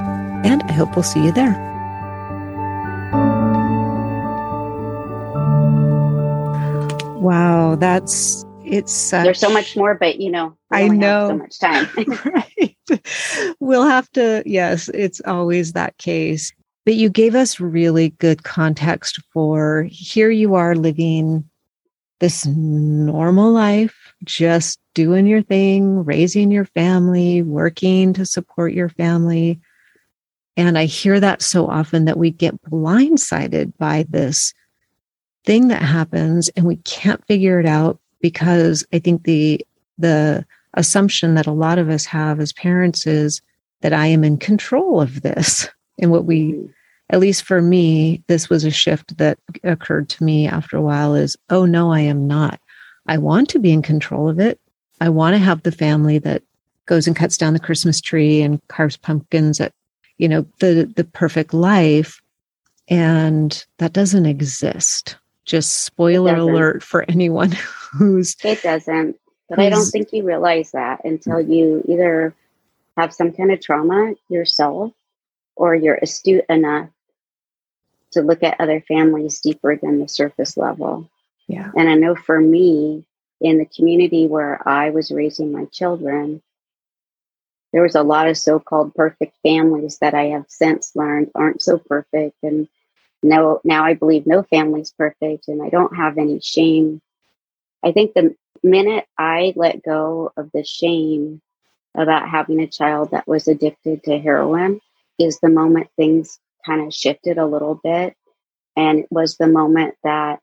[0.44, 1.52] And I hope we'll see you there.
[7.20, 11.58] Wow, that's it's such, there's so much more, but you know, I know so much
[11.58, 11.88] time.
[12.24, 12.76] right.
[13.60, 16.52] We'll have to, yes, it's always that case.
[16.84, 21.48] But you gave us really good context for here you are living
[22.20, 29.60] this normal life, just doing your thing, raising your family, working to support your family.
[30.56, 34.54] And I hear that so often that we get blindsided by this
[35.44, 39.60] thing that happens and we can't figure it out because I think the
[39.98, 43.42] the assumption that a lot of us have as parents is
[43.82, 45.68] that I am in control of this.
[46.00, 46.58] And what we,
[47.10, 51.14] at least for me, this was a shift that occurred to me after a while
[51.14, 52.58] is, oh no, I am not.
[53.06, 54.58] I want to be in control of it.
[55.00, 56.42] I want to have the family that
[56.86, 59.72] goes and cuts down the Christmas tree and carves pumpkins at,
[60.18, 62.20] you know, the the perfect life.
[62.88, 65.16] And that doesn't exist.
[65.44, 67.52] Just spoiler alert for anyone
[67.96, 69.16] who's it doesn't.
[69.48, 71.54] But I don't think you realize that until mm.
[71.54, 72.34] you either
[72.96, 74.92] have some kind of trauma yourself
[75.56, 76.88] or you're astute enough
[78.12, 81.08] to look at other families deeper than the surface level.
[81.48, 81.70] Yeah.
[81.76, 83.04] And I know for me,
[83.40, 86.40] in the community where I was raising my children,
[87.72, 91.60] there was a lot of so called perfect families that I have since learned aren't
[91.60, 92.36] so perfect.
[92.42, 92.68] And
[93.22, 97.02] no, now I believe no family's perfect and I don't have any shame.
[97.84, 101.40] I think the minute I let go of the shame
[101.94, 104.80] about having a child that was addicted to heroin
[105.18, 108.16] is the moment things kind of shifted a little bit.
[108.76, 110.40] And it was the moment that,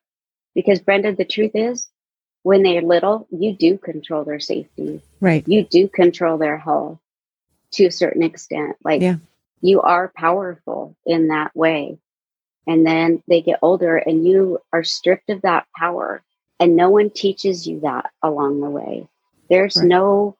[0.56, 1.88] because Brenda, the truth is,
[2.44, 5.02] when they're little, you do control their safety.
[5.20, 5.48] Right.
[5.48, 7.00] You do control their health
[7.74, 8.78] to a certain extent.
[8.84, 9.18] Like yeah.
[9.62, 11.98] you are powerful in that way.
[12.68, 16.24] And then they get older and you are stripped of that power.
[16.62, 19.10] And no one teaches you that along the way.
[19.50, 19.88] There's right.
[19.88, 20.38] no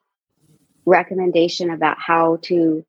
[0.86, 2.84] recommendation about how to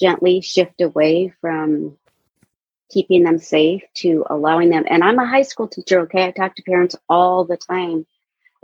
[0.00, 1.96] gently shift away from
[2.90, 4.84] keeping them safe to allowing them.
[4.88, 6.26] And I'm a high school teacher, okay?
[6.26, 8.04] I talk to parents all the time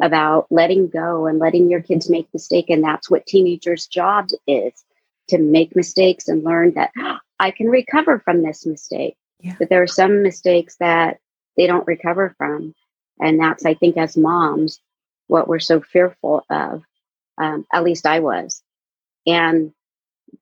[0.03, 2.70] about letting go and letting your kids make mistakes.
[2.70, 4.72] And that's what teenagers' job is
[5.29, 9.16] to make mistakes and learn that oh, I can recover from this mistake.
[9.38, 9.55] Yeah.
[9.61, 11.20] But there are some mistakes that
[11.57, 12.74] they don't recover from.
[13.20, 14.81] And that's, I think, as moms,
[15.26, 16.83] what we're so fearful of.
[17.38, 18.62] Um, at least I was.
[19.26, 19.72] And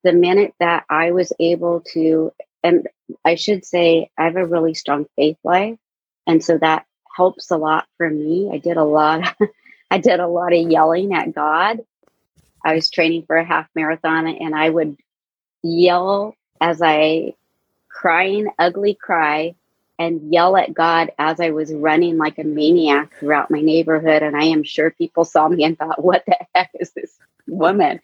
[0.03, 2.31] the minute that I was able to,
[2.63, 2.87] and
[3.25, 5.77] I should say, I have a really strong faith life.
[6.27, 6.85] And so that
[7.15, 8.49] helps a lot for me.
[8.53, 9.35] I did a lot,
[9.91, 11.79] I did a lot of yelling at God.
[12.65, 14.97] I was training for a half marathon and I would
[15.63, 17.33] yell as I
[17.89, 19.55] crying ugly cry
[19.99, 24.21] and yell at God as I was running like a maniac throughout my neighborhood.
[24.21, 27.99] And I am sure people saw me and thought, what the heck is this woman?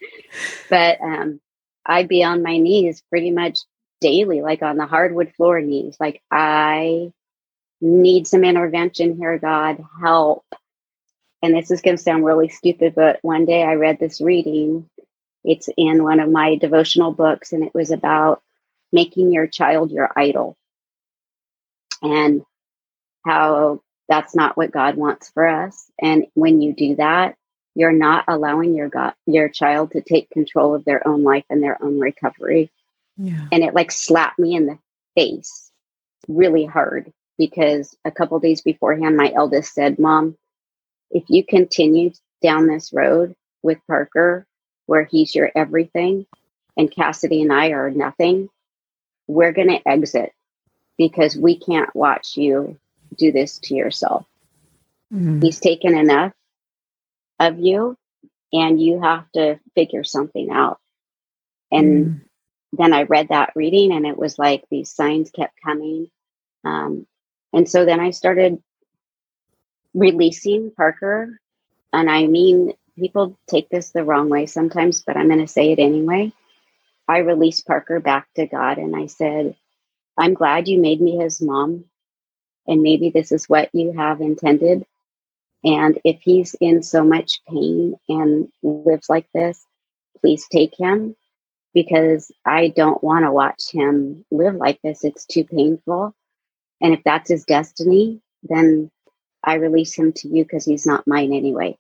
[0.70, 1.40] But um,
[1.86, 3.60] I'd be on my knees pretty much
[4.02, 5.98] daily, like on the hardwood floor knees.
[6.00, 7.12] Like, I
[7.80, 10.46] need some intervention here, God, help.
[11.42, 14.90] And this is going to sound really stupid, but one day I read this reading.
[15.44, 18.42] It's in one of my devotional books, and it was about
[18.94, 20.56] making your child your idol
[22.04, 22.44] and
[23.26, 25.90] how that's not what God wants for us.
[26.00, 27.36] And when you do that,
[27.76, 31.64] you're not allowing your God, your child to take control of their own life and
[31.64, 32.72] their own recovery.
[33.18, 33.48] Yeah.
[33.52, 34.78] And it like slapped me in the
[35.16, 35.72] face
[36.28, 40.38] really hard because a couple days beforehand, my eldest said, Mom,
[41.10, 42.12] if you continue
[42.42, 44.46] down this road with Parker,
[44.86, 46.26] where he's your everything,
[46.78, 48.50] and Cassidy and I are nothing,
[49.28, 50.34] we're going to exit
[50.98, 52.78] because we can't watch you
[53.18, 54.26] do this to yourself.
[55.14, 55.42] Mm-hmm.
[55.42, 56.34] He's taken enough
[57.40, 57.98] of you,
[58.52, 60.80] and you have to figure something out.
[61.72, 62.18] And mm-hmm.
[62.74, 66.10] then I read that reading, and it was like these signs kept coming.
[66.64, 67.06] Um,
[67.52, 68.62] and so then I started
[69.94, 71.40] releasing Parker.
[71.92, 75.72] And I mean, people take this the wrong way sometimes, but I'm going to say
[75.72, 76.32] it anyway.
[77.08, 79.56] I released Parker back to God and I said,
[80.18, 81.86] I'm glad you made me his mom.
[82.68, 84.86] And maybe this is what you have intended.
[85.64, 89.66] And if he's in so much pain and lives like this,
[90.20, 91.16] please take him
[91.74, 95.04] because I don't want to watch him live like this.
[95.04, 96.14] It's too painful.
[96.82, 98.92] And if that's his destiny, then
[99.44, 101.78] I release him to you because he's not mine anyway.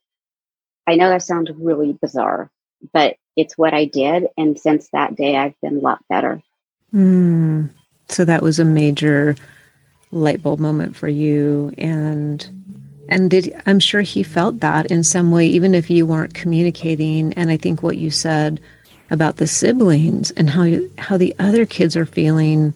[0.88, 2.50] I know that sounds really bizarre,
[2.93, 4.28] but it's what I did.
[4.38, 6.41] And since that day, I've been a lot better.
[6.93, 7.69] Mm.
[8.13, 9.36] So that was a major
[10.12, 11.73] light bulb moment for you.
[11.78, 12.47] And
[13.10, 17.34] and did I'm sure he felt that in some way, even if you weren't communicating.
[17.34, 18.62] And I think what you said
[19.10, 22.73] about the siblings and how how the other kids are feeling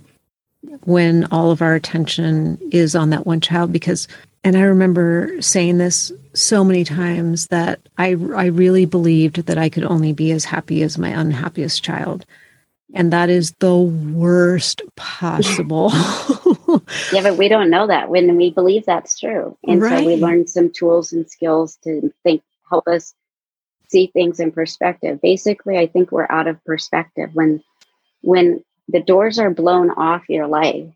[0.84, 4.08] when all of our attention is on that one child because
[4.44, 9.70] and I remember saying this so many times that I I really believed that I
[9.70, 12.26] could only be as happy as my unhappiest child.
[12.94, 15.92] And that is the worst possible.
[17.12, 19.58] yeah, but we don't know that when we believe that's true.
[19.68, 20.00] And right.
[20.00, 23.14] so we learn some tools and skills to think help us
[23.90, 25.22] see things in perspective.
[25.22, 27.64] Basically, I think we're out of perspective when
[28.22, 30.94] when the doors are blown off your life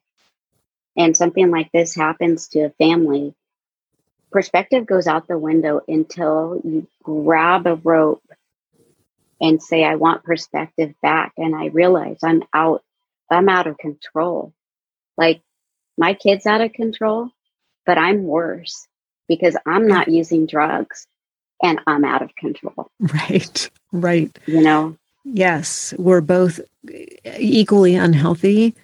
[0.98, 3.34] and something like this happens to a family,
[4.32, 8.24] perspective goes out the window until you grab a rope
[9.42, 11.34] and say, I want perspective back.
[11.36, 12.84] And I realize I'm out,
[13.30, 14.54] I'm out of control.
[15.18, 15.42] Like
[15.98, 17.30] my kid's out of control,
[17.86, 18.88] but I'm worse
[19.28, 21.08] because I'm not using drugs
[21.62, 22.90] and I'm out of control.
[23.00, 23.70] Right.
[23.92, 24.40] Right.
[24.46, 24.98] You know?
[25.26, 26.60] Yes, we're both
[27.38, 28.76] equally unhealthy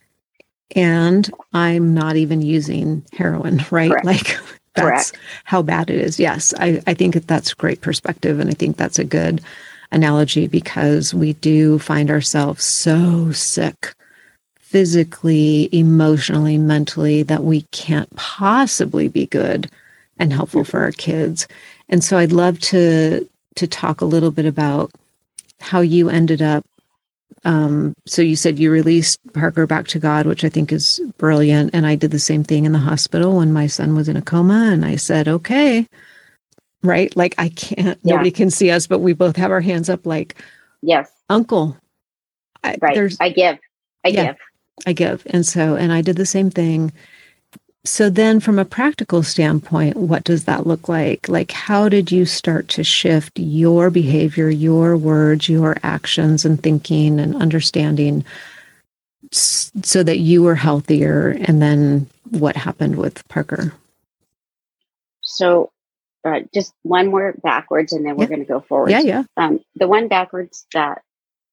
[0.75, 3.89] and I'm not even using heroin, right?
[3.89, 4.05] Correct.
[4.05, 4.37] Like
[4.75, 5.25] that's Correct.
[5.43, 6.19] how bad it is.
[6.19, 8.39] Yes, I, I think that that's great perspective.
[8.39, 9.41] And I think that's a good
[9.91, 13.93] analogy because we do find ourselves so sick
[14.59, 19.69] physically, emotionally, mentally that we can't possibly be good
[20.19, 21.47] and helpful for our kids.
[21.89, 24.91] And so I'd love to to talk a little bit about
[25.59, 26.63] how you ended up
[27.47, 31.71] um, so you said you released Parker back to God, which I think is brilliant.
[31.73, 34.21] And I did the same thing in the hospital when my son was in a
[34.21, 34.69] coma.
[34.71, 35.87] And I said, okay,
[36.89, 37.15] right?
[37.15, 38.13] Like I can't, Yeah.
[38.15, 40.35] nobody can see us, but we both have our hands up like,
[40.81, 41.11] Yes.
[41.29, 41.77] uncle,
[42.63, 42.95] I, Right.
[42.95, 43.57] there's, I give.
[44.05, 44.25] I Yeah.
[44.27, 44.37] give.
[44.87, 45.23] I give.
[45.27, 46.91] And so, and I did the same thing.
[47.85, 51.29] So then from a practical standpoint, what does that look like?
[51.29, 57.19] Like, how did you start to shift your behavior, your words, your actions and thinking
[57.19, 58.25] and understanding
[59.31, 61.37] so that you were healthier?
[61.41, 63.73] And then what happened with Parker?
[65.21, 65.71] So
[66.27, 68.29] uh, just one more backwards and then we're Yeah.
[68.29, 68.91] going to go forward.
[68.91, 69.23] Yeah, yeah.
[69.37, 71.03] um, the one backwards that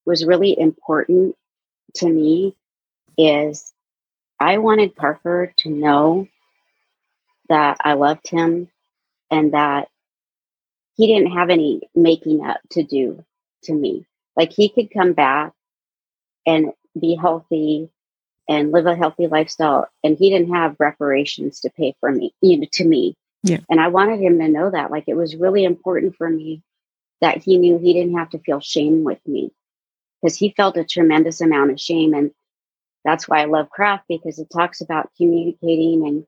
[0.05, 1.35] was really important
[1.95, 2.55] to me
[3.17, 3.73] is
[4.39, 6.27] I wanted Parker to know
[7.49, 8.69] that I loved him
[9.31, 9.89] and that
[10.97, 13.23] he didn't have any making up to do
[13.63, 14.05] to me.
[14.37, 15.53] Like he could come back
[16.47, 17.89] and be healthy
[18.49, 22.59] and live a healthy lifestyle and he didn't have reparations to pay for me, you
[22.59, 23.15] know, to me.
[23.45, 23.59] Yeah.
[23.69, 24.89] And I wanted him to know that.
[24.89, 26.63] Like it was really important for me
[27.21, 29.51] that he knew he didn't have to feel shame with me
[30.21, 32.15] because he felt a tremendous amount of shame.
[32.15, 32.31] And
[33.03, 36.25] that's why I love craft because it talks about communicating and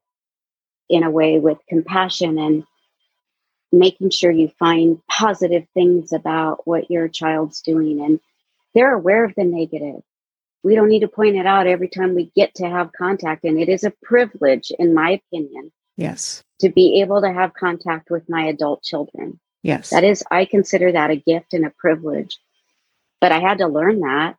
[0.90, 2.64] in a way with compassion and
[3.72, 8.00] making sure you find positive things about what your child's doing.
[8.00, 8.20] And
[8.76, 10.02] they're aware of the negative.
[10.64, 13.44] We don't need to point it out every time we get to have contact.
[13.44, 16.44] And it is a privilege, in my opinion, Yes.
[16.60, 19.40] to be able to have contact with my adult children.
[19.64, 19.90] Yes.
[19.90, 22.38] That is, I consider that a gift and a privilege.
[23.20, 24.38] But I had to learn that.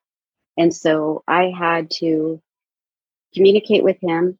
[0.57, 2.40] And so I had to
[3.35, 4.38] communicate with him.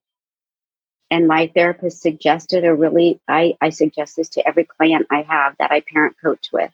[1.11, 5.57] And my therapist suggested a really, I, I suggest this to every client I have
[5.59, 6.71] that I parent coach with.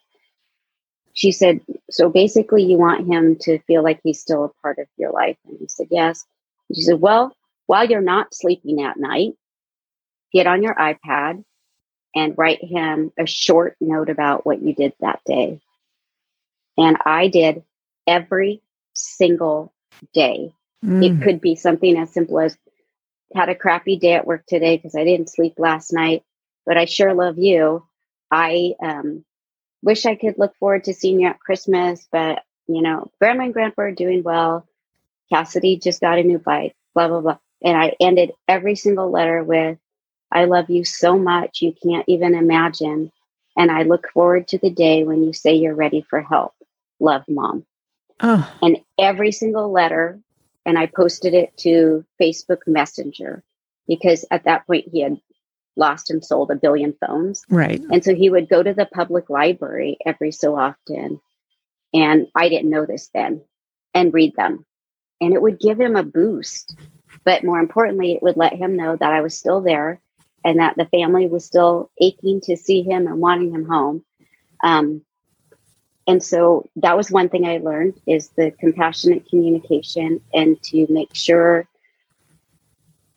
[1.13, 4.87] She said, So basically, you want him to feel like he's still a part of
[4.97, 5.37] your life.
[5.47, 6.25] And he said, Yes.
[6.69, 9.35] And she said, Well, while you're not sleeping at night,
[10.35, 11.45] get on your iPad
[12.15, 15.61] and write him a short note about what you did that day.
[16.77, 17.63] And I did
[18.07, 18.63] every
[18.95, 19.73] single
[20.13, 20.53] day.
[20.85, 21.05] Mm.
[21.05, 22.59] It could be something as simple as
[23.35, 26.23] had a crappy day at work today because I didn't sleep last night,
[26.67, 27.85] but I sure love you.
[28.31, 29.25] I um,
[29.83, 33.53] wish I could look forward to seeing you at Christmas, but you know, grandma and
[33.53, 34.67] grandpa are doing well.
[35.31, 37.39] Cassidy just got a new bike, blah, blah, blah.
[37.63, 39.79] And I ended every single letter with,
[40.35, 43.13] I love you so much, you can't even imagine.
[43.57, 46.53] And I look forward to the day when you say you're ready for help.
[46.99, 47.65] Love, mom.
[48.21, 50.19] oh, And every single letter,
[50.67, 53.45] and I posted it to Facebook Messenger
[53.87, 55.21] because at that point he had
[55.77, 57.45] lost and sold a billion phones.
[57.49, 57.81] right.
[57.91, 61.21] And so he would go to the public library every so often.
[61.93, 63.43] And I didn't know this then
[63.93, 64.65] and read them.
[65.21, 66.77] And it would give him a boost.
[67.25, 70.01] But more importantly, it would let him know that I was still there
[70.45, 74.05] and that the family was still aching to see him and wanting him home.
[74.63, 75.03] Um,
[76.07, 81.15] and so that was one thing I learned is the compassionate communication and to make
[81.15, 81.67] sure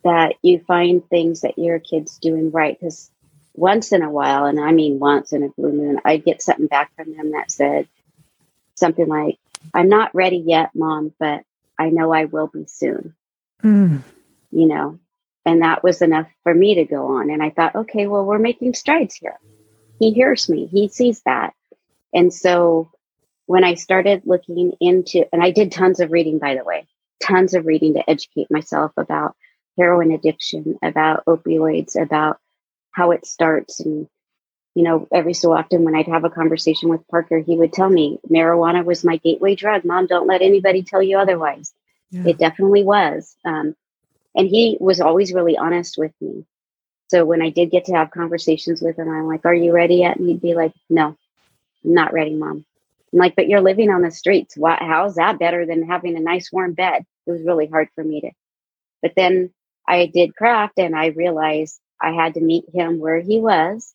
[0.04, 2.80] that you find things that your kid's doing right.
[2.80, 3.12] Because
[3.54, 6.68] once in a while, and I mean once in a blue moon, I'd get something
[6.68, 7.90] back from them that said
[8.76, 9.38] something like,
[9.74, 11.44] I'm not ready yet, mom, but
[11.78, 13.16] I know I will be soon,
[13.64, 14.02] Mm.
[14.52, 15.00] you know?
[15.48, 17.30] And that was enough for me to go on.
[17.30, 19.40] And I thought, okay, well, we're making strides here.
[19.98, 21.54] He hears me, he sees that.
[22.14, 22.92] And so
[23.46, 26.86] when I started looking into, and I did tons of reading, by the way,
[27.24, 29.38] tons of reading to educate myself about
[29.78, 32.40] heroin addiction, about opioids, about
[32.92, 33.80] how it starts.
[33.80, 34.10] And,
[34.76, 37.90] you know, every so often when I'd have a conversation with Parker, he would tell
[37.90, 39.86] me marijuana was my gateway drug.
[39.86, 41.74] Mom, don't let anybody tell you otherwise.
[42.12, 42.28] Yeah.
[42.28, 43.34] It definitely was.
[43.46, 43.76] Um,
[44.38, 46.46] and he was always really honest with me.
[47.10, 49.98] So when I did get to have conversations with him, I'm like, Are you ready
[49.98, 50.18] yet?
[50.18, 51.18] And he'd be like, No,
[51.84, 52.66] I'm not ready, mom.
[53.14, 54.56] I'm like, But you're living on the streets.
[54.56, 57.04] Why, how's that better than having a nice warm bed?
[57.26, 58.32] It was really hard for me to.
[59.02, 59.52] But then
[59.88, 63.94] I did craft and I realized I had to meet him where he was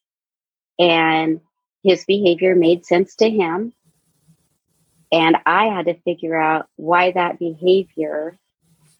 [0.78, 1.40] and
[1.84, 3.72] his behavior made sense to him.
[5.12, 8.38] And I had to figure out why that behavior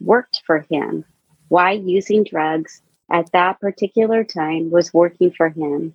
[0.01, 1.05] worked for him,
[1.53, 2.81] why using drugs
[3.11, 5.93] at that particular time was working for him.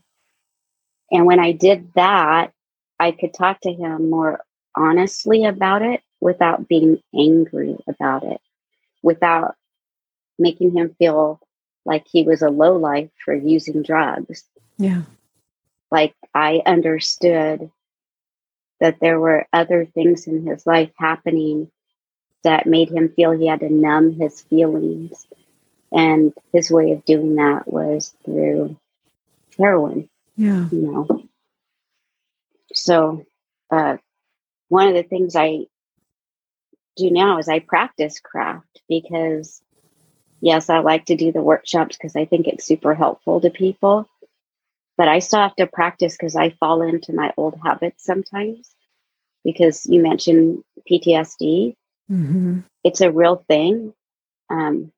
[1.12, 2.54] And when I did that,
[3.00, 4.40] I could talk to him more
[4.76, 8.40] honestly about it without being angry about it,
[9.02, 9.56] without
[10.38, 11.40] making him feel
[11.86, 14.44] like he was a low life for using drugs.
[14.78, 15.02] Yeah.
[15.90, 17.72] Like I understood
[18.80, 21.72] that there were other things in his life happening
[22.44, 25.26] that made him feel he had to numb his feelings.
[25.92, 28.78] And his way of doing that was through
[29.58, 30.10] heroin.
[30.36, 30.68] Yeah.
[30.70, 31.24] You know.
[32.74, 33.26] So
[33.72, 33.98] uh,
[34.70, 35.66] one of the things I
[36.98, 39.62] do now is I practice craft because
[40.42, 44.10] yes, I like to do the workshops because I think it's super helpful to people.
[44.98, 48.70] But I still have to practice because I fall into my old habits sometimes.
[49.44, 51.76] Because you mentioned PTSD,
[52.12, 52.60] mm-hmm.
[52.84, 53.94] it's a real thing.
[54.50, 54.92] Um,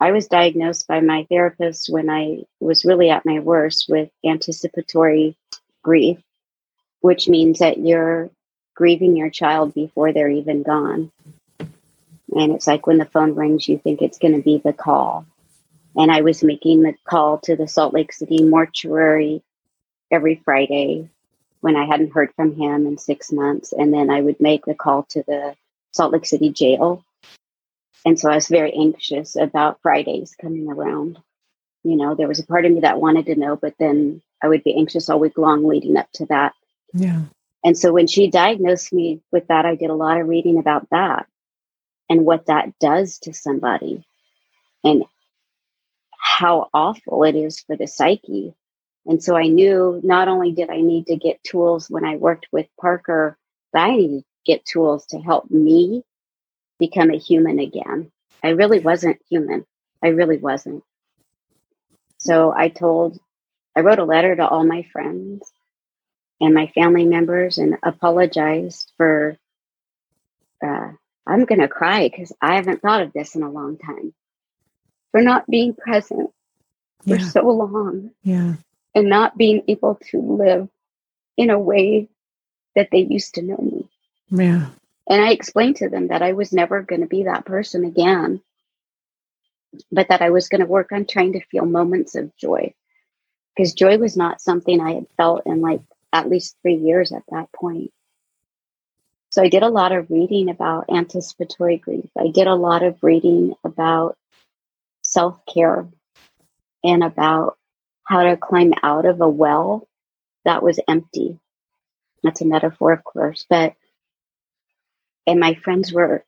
[0.00, 5.36] I was diagnosed by my therapist when I was really at my worst with anticipatory
[5.82, 6.18] grief,
[7.00, 8.30] which means that you're
[8.74, 11.12] grieving your child before they're even gone.
[11.58, 15.26] And it's like when the phone rings, you think it's going to be the call.
[15.96, 19.42] And I was making the call to the Salt Lake City mortuary
[20.10, 21.08] every Friday
[21.60, 23.72] when I hadn't heard from him in six months.
[23.72, 25.54] And then I would make the call to the
[25.92, 27.04] Salt Lake City jail.
[28.04, 31.18] And so I was very anxious about Fridays coming around.
[31.84, 34.48] You know, there was a part of me that wanted to know, but then I
[34.48, 36.52] would be anxious all week long leading up to that.
[36.92, 37.22] Yeah.
[37.64, 40.88] And so when she diagnosed me with that, I did a lot of reading about
[40.90, 41.26] that
[42.10, 44.04] and what that does to somebody
[44.82, 45.04] and
[46.18, 48.54] how awful it is for the psyche.
[49.06, 52.48] And so I knew not only did I need to get tools when I worked
[52.52, 53.38] with Parker,
[53.72, 56.02] but I needed to get tools to help me
[56.78, 58.10] become a human again.
[58.42, 59.64] I really wasn't human.
[60.02, 60.84] I really wasn't.
[62.18, 63.18] So I told,
[63.76, 65.50] I wrote a letter to all my friends
[66.40, 69.36] and my family members and apologized for
[70.64, 70.92] uh,
[71.26, 74.14] I'm going to cry because I haven't thought of this in a long time.
[75.12, 76.30] For not being present
[77.06, 77.28] for Yeah.
[77.28, 78.54] so long Yeah.
[78.94, 80.68] and not being able to live
[81.36, 82.08] in a way
[82.74, 83.88] that they used to know me.
[84.30, 84.70] Yeah.
[85.08, 88.40] And I explained to them that I was never going to be that person again,
[89.92, 92.74] but that I was going to work on trying to feel moments of joy.
[93.56, 95.80] Because joy was not something I had felt in like
[96.12, 97.92] at least three years at that point.
[99.30, 102.08] So I did a lot of reading about anticipatory grief.
[102.18, 104.16] I did a lot of reading about
[105.02, 105.86] self care
[106.84, 107.58] and about
[108.04, 109.88] how to climb out of a well
[110.44, 111.38] that was empty.
[112.22, 113.74] That's a metaphor, of course, but
[115.26, 116.24] and my friends were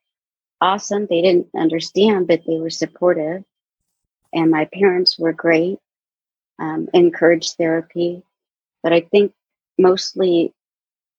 [0.61, 1.07] awesome.
[1.07, 3.45] They didn't understand, but they were supportive.
[4.35, 5.79] And my parents were great,
[6.61, 8.23] um, encouraged therapy.
[8.83, 9.33] But I think
[9.79, 10.53] mostly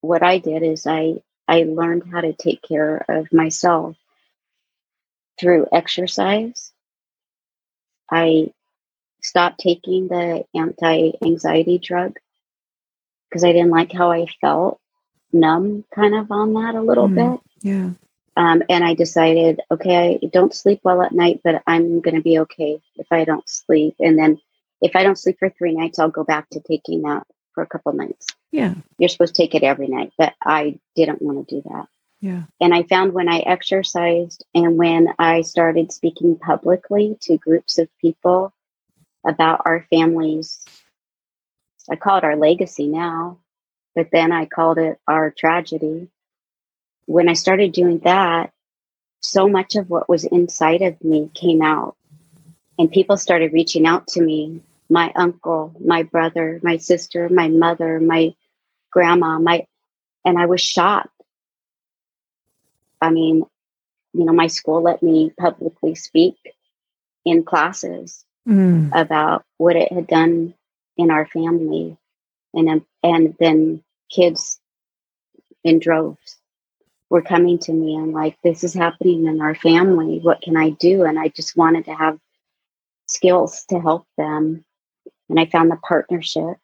[0.02, 1.16] what I did is I
[1.48, 3.96] I learned how to take care of myself
[5.40, 6.74] through exercise.
[8.12, 8.52] I
[9.24, 12.18] stopped taking the anti anxiety drug
[13.30, 14.80] because I didn't like how I felt
[15.34, 17.16] numb kind of on that a little Mm.
[17.16, 17.42] bit.
[17.62, 17.90] Yeah.
[18.36, 22.22] Um, and I decided, okay, I don't sleep well at night, but I'm going to
[22.22, 23.96] be okay if I don't sleep.
[24.00, 24.40] And then
[24.80, 27.68] if I don't sleep for three nights, I'll go back to taking that for a
[27.68, 28.28] couple nights.
[28.52, 28.76] Yeah.
[29.00, 31.88] You're supposed to take it every night, but I didn't want to do that.
[32.22, 32.44] Yeah.
[32.62, 37.90] And I found when I exercised and when I started speaking publicly to groups of
[38.00, 38.54] people
[39.26, 40.64] about our families,
[41.90, 43.40] I call it our legacy now,
[43.98, 46.08] but then I called it our tragedy.
[47.08, 48.54] When I started doing that,
[49.22, 51.96] so much of what was inside of me came out.
[52.78, 58.00] And people started reaching out to me my uncle, my brother, my sister, my mother,
[58.00, 58.36] my
[58.92, 59.66] grandma, my,
[60.24, 61.10] and I was shocked.
[63.02, 63.48] I mean,
[64.14, 66.36] you know, my school let me publicly speak
[67.26, 68.92] in classes Mm.
[68.94, 70.54] about what it had done
[70.96, 71.98] in our family
[72.54, 74.60] and and then kids
[75.64, 76.38] in droves
[77.10, 80.70] were coming to me and like this is happening in our family what can i
[80.72, 82.20] do and i just wanted to have
[83.08, 84.64] skills to help them
[85.30, 86.58] and i found the partnership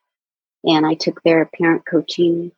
[0.66, 2.52] and i took their parent coaching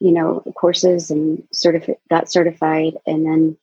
[0.00, 3.56] you know courses and certifi- got certified and then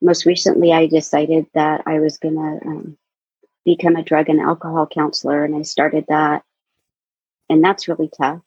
[0.00, 2.98] most recently i decided that i was going to um,
[3.68, 6.42] become a drug and alcohol counselor and I started that.
[7.50, 8.40] And that's really tough.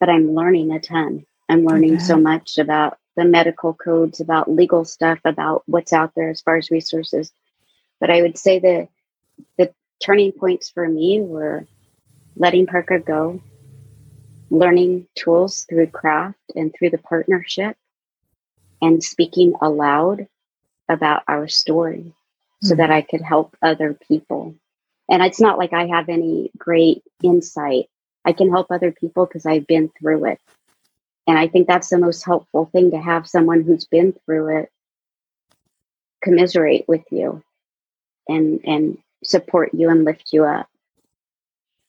[0.00, 1.26] But I'm learning a ton.
[1.48, 6.30] I'm learning so much about the medical codes, about legal stuff, about what's out there
[6.30, 7.32] as far as resources.
[8.00, 8.88] But I would say the
[9.58, 9.72] the
[10.02, 11.66] turning points for me were
[12.36, 13.42] letting Parker go,
[14.48, 17.76] learning tools through craft and through the partnership,
[18.80, 20.26] and speaking aloud
[20.88, 22.66] about our story mm-hmm.
[22.66, 22.80] so hmm.
[22.80, 24.54] that I could help other people.
[25.08, 27.90] And it's not like I have any great insight.
[28.24, 30.40] I can help other people because I've been through it.
[31.26, 34.70] And I think that's the most helpful thing to have someone who's been through it
[36.22, 37.42] commiserate with you
[38.28, 40.68] and and support you and lift you up.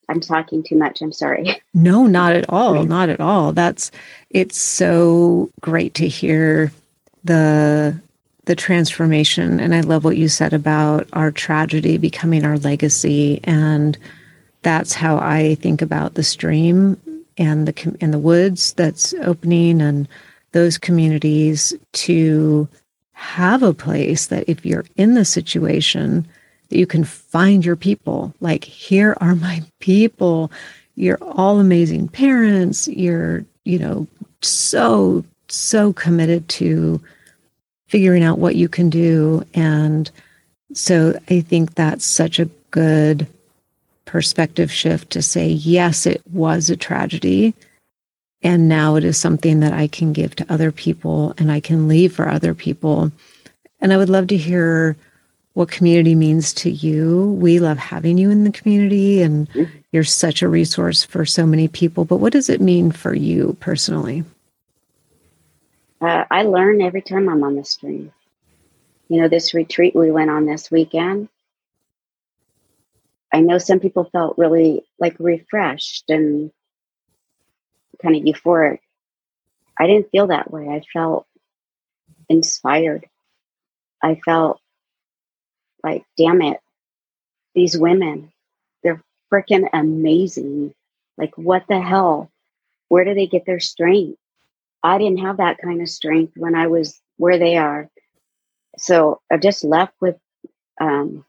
[0.09, 1.01] I'm talking too much.
[1.01, 1.61] I'm sorry.
[1.73, 2.83] No, not at all.
[2.83, 3.53] Not at all.
[3.53, 3.91] That's
[4.29, 6.69] it's so great to hear
[7.23, 7.97] the
[8.43, 13.97] the transformation and I love what you said about our tragedy becoming our legacy and
[14.61, 16.99] that's how I think about the stream
[17.37, 20.07] and the and the woods that's opening and
[20.51, 22.67] those communities to
[23.13, 26.27] have a place that if you're in the situation
[26.69, 28.33] that you can find your people.
[28.39, 30.51] Like here are my people.
[30.95, 32.87] You're all amazing parents.
[32.87, 34.07] You're you know
[34.41, 37.01] so so committed to
[37.87, 39.45] figuring out what you can do.
[39.53, 40.09] And
[40.73, 43.27] so i think that's such a good
[44.11, 47.53] perspective shift to say, yes, it was a tragedy.
[48.43, 51.87] And now it is something that I can give to other people and I can
[51.87, 53.09] leave for other people.
[53.79, 54.97] And I would love to hear
[55.53, 57.31] what community means to you.
[57.39, 59.77] We love having you in the community and mm-hmm.
[59.93, 62.03] you're such a resource for so many people.
[62.03, 64.25] But what does it mean for you personally?
[66.01, 68.11] Uh, I learn every time I'm on the stream.
[69.07, 71.29] You know, this retreat we went on this weekend,
[73.33, 76.51] I know some people felt really like refreshed and
[78.01, 78.79] kind of euphoric.
[79.77, 80.67] I didn't feel that way.
[80.67, 81.25] I felt
[82.29, 83.07] inspired.
[84.01, 84.59] I felt
[85.83, 86.59] like, damn it,
[87.55, 88.31] these women,
[88.83, 90.73] they're freaking amazing.
[91.17, 92.31] Like, what the hell?
[92.89, 94.19] Where do they get their strength?
[94.83, 97.89] I didn't have that kind of strength when I was where they are.
[98.77, 100.17] So I just left with
[100.79, 101.25] um,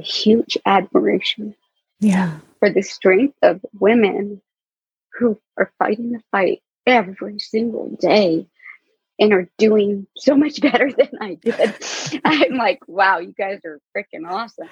[0.00, 1.54] huge admiration
[2.00, 4.40] yeah for the strength of women
[5.18, 8.46] who are fighting the fight every single day
[9.18, 11.74] and are doing so much better than I did.
[12.24, 14.68] I'm like, wow, you guys are freaking awesome.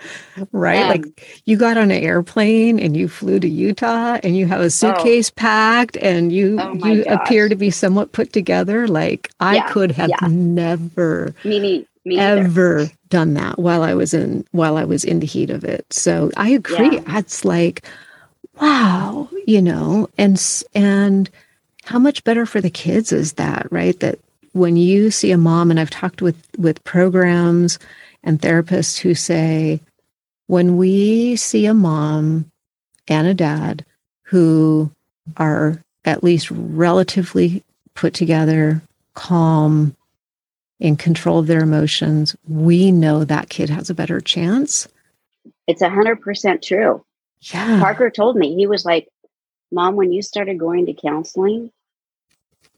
[0.50, 0.82] Right.
[0.82, 4.60] Um, like you got on an airplane and you flew to Utah and you have
[4.60, 4.68] a oh.
[4.68, 7.14] suitcase oh, you and you oh you gosh.
[7.14, 8.88] appear to be somewhat put together.
[8.88, 10.28] Like I yeah, could have yeah.
[10.28, 15.26] never me, me ever done that while I was in while I was in the
[15.26, 15.84] heat of it.
[15.92, 16.96] So I agree.
[16.96, 17.18] Yeah.
[17.18, 17.84] It's like,
[18.60, 20.40] wow, you know, and
[20.74, 21.28] and
[21.84, 23.98] how much better for the kids is that, right?
[24.00, 24.18] That
[24.52, 27.78] when you see a mom, and I've talked with with programs
[28.22, 29.80] and therapists who say,
[30.46, 32.50] when we see a mom
[33.08, 33.84] and a dad
[34.22, 34.90] who
[35.36, 37.62] are at least relatively
[37.94, 38.82] put together,
[39.14, 39.94] calm,
[40.80, 44.88] in control of their emotions, we know that kid has a better chance.
[45.66, 47.04] It's a hundred percent true.
[47.52, 47.78] Yeah.
[47.78, 49.08] Parker told me, he was like,
[49.70, 51.70] Mom, when you started going to counseling,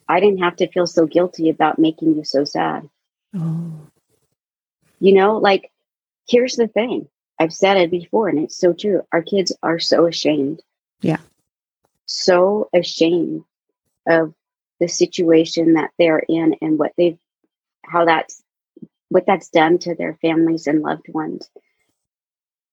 [0.09, 2.89] I didn't have to feel so guilty about making you so sad.
[3.35, 3.73] Oh.
[5.01, 5.71] You know, like,
[6.29, 9.03] here's the thing I've said it before, and it's so true.
[9.11, 10.61] Our kids are so ashamed.
[11.01, 11.19] Yeah.
[12.07, 13.45] So ashamed
[14.07, 14.35] of
[14.81, 17.19] the situation that they're in and what they've
[17.93, 18.43] how that's
[19.09, 21.49] what that's done to their families and loved ones.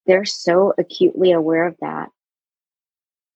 [0.06, 2.10] They're so acutely aware of that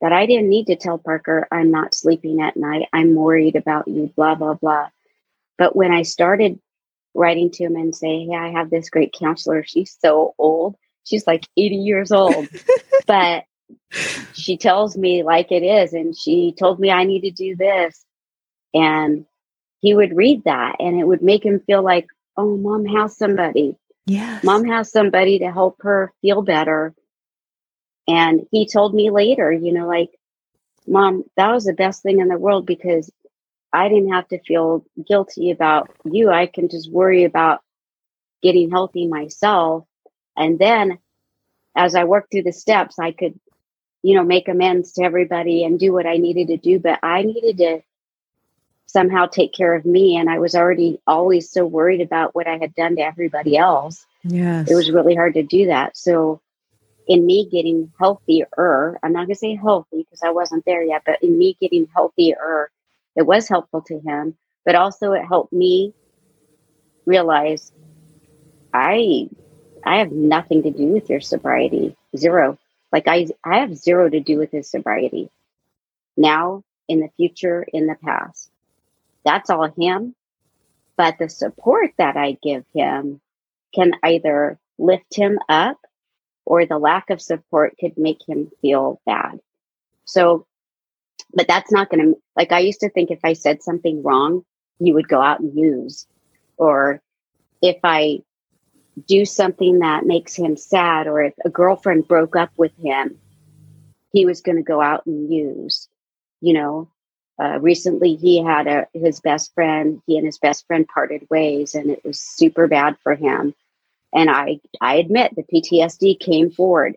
[0.03, 2.89] that I didn't need to tell Parker, I'm not sleeping at night.
[2.91, 4.89] I'm worried about you, blah, blah, blah.
[5.57, 6.59] But when I started
[7.13, 9.63] writing to him and say, Hey, I have this great counselor.
[9.63, 10.75] She's so old.
[11.05, 12.49] She's like 80 years old.
[13.07, 13.45] but
[14.33, 15.93] she tells me like it is.
[15.93, 18.03] And she told me I need to do this.
[18.73, 19.25] And
[19.83, 22.07] he would read that and it would make him feel like,
[22.37, 23.75] oh, mom has somebody.
[24.05, 24.39] Yeah.
[24.41, 26.95] Mom has somebody to help her feel better.
[28.07, 30.11] And he told me later, you know, like,
[30.87, 33.11] mom, that was the best thing in the world because
[33.73, 36.29] I didn't have to feel guilty about you.
[36.29, 37.59] I can just worry about
[38.41, 39.85] getting healthy myself.
[40.37, 40.97] And then
[41.75, 43.37] as I worked through the steps, I could,
[44.01, 46.79] you know, make amends to everybody and do what I needed to do.
[46.79, 47.81] But I needed to
[48.85, 50.17] somehow take care of me.
[50.17, 54.05] And I was already always so worried about what I had done to everybody else.
[54.23, 54.69] Yes.
[54.69, 55.97] It was really hard to do that.
[55.97, 56.41] So,
[57.05, 61.01] in me getting healthier, I'm not going to say healthy because I wasn't there yet,
[61.05, 62.71] but in me getting healthier,
[63.17, 65.93] it was helpful to him but also it helped me
[67.05, 67.71] realize
[68.73, 69.29] I
[69.83, 71.95] I have nothing to do with your sobriety.
[72.15, 72.57] Zero.
[72.91, 75.29] Like I I have zero to do with his sobriety.
[76.15, 78.49] Now, in the future, in the past.
[79.25, 80.15] That's all him.
[80.95, 83.19] But the support that I give him
[83.73, 85.77] can either lift him up
[86.45, 89.39] or the lack of support could make him feel bad.
[90.05, 90.45] So,
[91.33, 94.43] but that's not going to, like, I used to think if I said something wrong,
[94.79, 96.05] he would go out and use.
[96.57, 97.01] Or
[97.61, 98.19] if I
[99.07, 103.17] do something that makes him sad, or if a girlfriend broke up with him,
[104.11, 105.87] he was going to go out and use.
[106.41, 106.89] You know,
[107.41, 111.75] uh, recently he had a, his best friend, he and his best friend parted ways,
[111.75, 113.53] and it was super bad for him.
[114.13, 116.95] And I, I admit the PTSD came forward.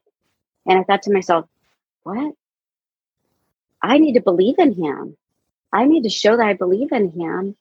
[0.67, 1.47] And I thought to myself,
[2.03, 2.35] what?
[3.83, 5.17] I need to believe in him.
[5.73, 7.57] I need to show that I believe in him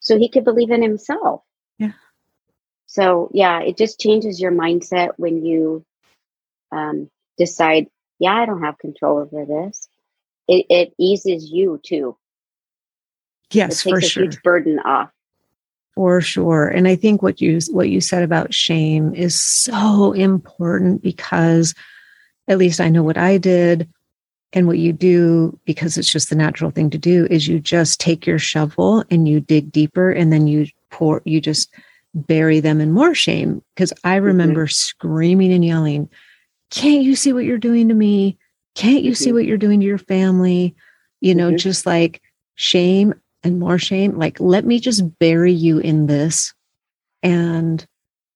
[0.00, 1.42] so he could believe in himself.
[1.78, 1.92] Yeah.
[2.86, 5.84] So, yeah, it just changes your mindset when you
[6.70, 7.88] um, decide,
[8.18, 9.85] yeah, I don't have control over this.
[10.48, 12.16] It, it eases you too.
[13.50, 14.22] Yes, it takes for a sure.
[14.24, 15.10] huge burden off.
[15.94, 16.68] For sure.
[16.68, 21.74] And I think what you what you said about shame is so important because
[22.48, 23.88] at least I know what I did
[24.52, 27.98] and what you do because it's just the natural thing to do is you just
[27.98, 31.74] take your shovel and you dig deeper and then you pour you just
[32.14, 34.72] bury them in more shame because I remember mm-hmm.
[34.72, 36.08] screaming and yelling,
[36.70, 38.38] "Can't you see what you're doing to me?
[38.76, 39.24] Can't you mm-hmm.
[39.24, 40.76] see what you're doing to your family?"
[41.20, 41.56] You know, mm-hmm.
[41.56, 42.22] just like
[42.54, 44.18] shame and more shame.
[44.18, 46.52] Like, let me just bury you in this.
[47.22, 47.84] And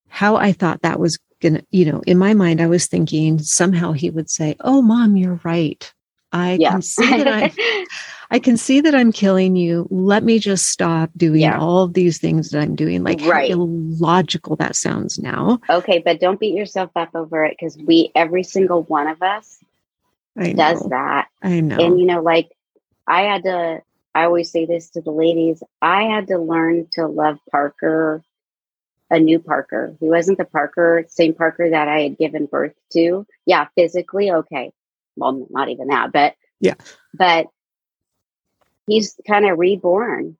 [0.09, 3.93] how I thought that was gonna, you know, in my mind, I was thinking somehow
[3.93, 5.93] he would say, Oh, mom, you're right.
[6.32, 6.70] I yeah.
[6.72, 7.86] can see that I'm
[8.32, 9.88] I can see that I'm killing you.
[9.91, 11.59] Let me just stop doing yeah.
[11.59, 13.03] all of these things that I'm doing.
[13.03, 13.51] Like right.
[13.51, 15.59] how illogical that sounds now.
[15.68, 19.59] Okay, but don't beat yourself up over it because we every single one of us
[20.37, 21.28] does that.
[21.43, 21.78] I know.
[21.78, 22.51] And you know, like
[23.07, 23.83] I had to
[24.14, 25.62] I always say this to the ladies.
[25.81, 28.22] I had to learn to love Parker,
[29.09, 29.97] a new Parker.
[30.01, 33.26] He wasn't the Parker, same Parker that I had given birth to.
[33.47, 34.72] Yeah, physically, okay.
[35.16, 36.74] Well, not even that, but yeah.
[37.14, 37.47] But
[38.87, 40.37] he's kind of reborn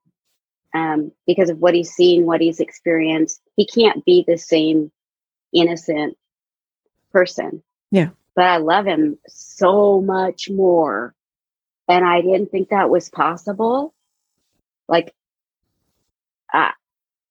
[0.75, 3.41] um, because of what he's seen, what he's experienced.
[3.57, 4.91] He can't be the same
[5.53, 6.17] innocent
[7.13, 7.63] person.
[7.91, 8.11] Yeah.
[8.41, 11.15] But I love him so much more
[11.87, 13.93] and I didn't think that was possible.
[14.89, 15.15] Like,
[16.51, 16.73] I,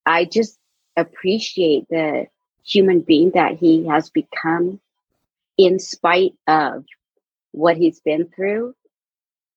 [0.06, 0.60] I just
[0.96, 2.28] appreciate the
[2.64, 4.80] human being that he has become
[5.58, 6.86] in spite of
[7.54, 8.76] what he's been through.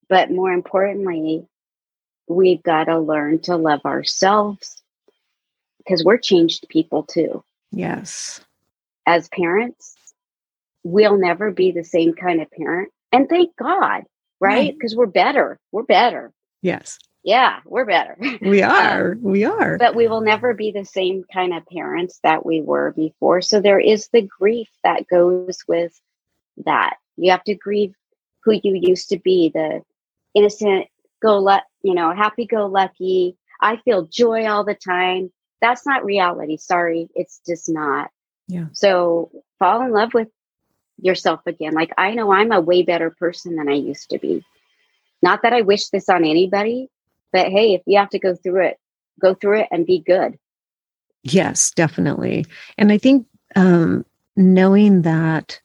[0.09, 1.47] But more importantly,
[2.29, 4.83] we've got to learn to love ourselves
[5.77, 7.45] because we're changed people too.
[7.71, 8.41] Yes.
[9.05, 9.97] As parents,
[10.85, 12.91] we'll never be the same kind of parent.
[13.13, 14.05] And thank God
[14.43, 14.75] right?
[14.75, 14.99] Because right.
[14.99, 15.59] we're better.
[15.71, 16.33] We're better.
[16.61, 16.99] Yes.
[17.23, 18.17] Yeah, we're better.
[18.43, 19.13] We are.
[19.13, 19.79] Um, we are.
[19.79, 23.41] But we will never be the same kind of parents that we were before.
[23.41, 25.99] So there is the grief that goes with
[26.65, 26.97] that.
[27.17, 27.95] You have to grieve
[28.43, 29.83] who you used to be, the
[30.35, 30.89] innocent,
[31.23, 33.37] go let you know, happy go lucky.
[33.61, 35.31] I feel joy all the time.
[35.61, 36.57] That's not reality.
[36.57, 38.11] Sorry, it's just not.
[38.49, 38.67] Yeah.
[38.73, 39.31] So
[39.61, 40.29] fall in love with
[41.03, 41.75] yourself again.
[41.75, 44.45] Like I know I'm a way better person than I used to be.
[45.21, 46.89] Not that I wish this on anybody,
[47.33, 48.79] but hey, if you have to go through it,
[49.21, 50.39] go through it and be good.
[51.23, 52.47] Yes, definitely.
[52.79, 54.05] And I think um,
[54.37, 55.61] knowing that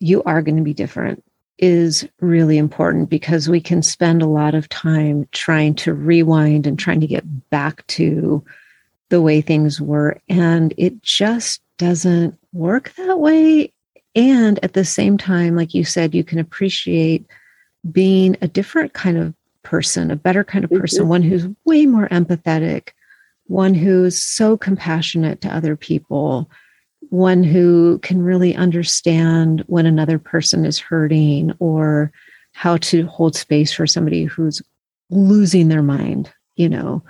[0.00, 1.22] you are going to be different
[1.58, 6.78] is really important because we can spend a lot of time trying to rewind and
[6.78, 8.42] trying to get back to
[9.10, 10.18] the way things were.
[10.28, 13.72] And it just doesn't work that way.
[14.14, 17.26] And at the same time, like you said, you can appreciate
[17.90, 21.10] being a different kind of person, a better kind of person, mm-hmm.
[21.10, 22.90] one who's way more empathetic,
[23.46, 26.50] one who's so compassionate to other people,
[27.10, 32.12] one who can really understand when another person is hurting or
[32.52, 34.62] how to hold space for somebody who's
[35.10, 37.02] losing their mind, you know.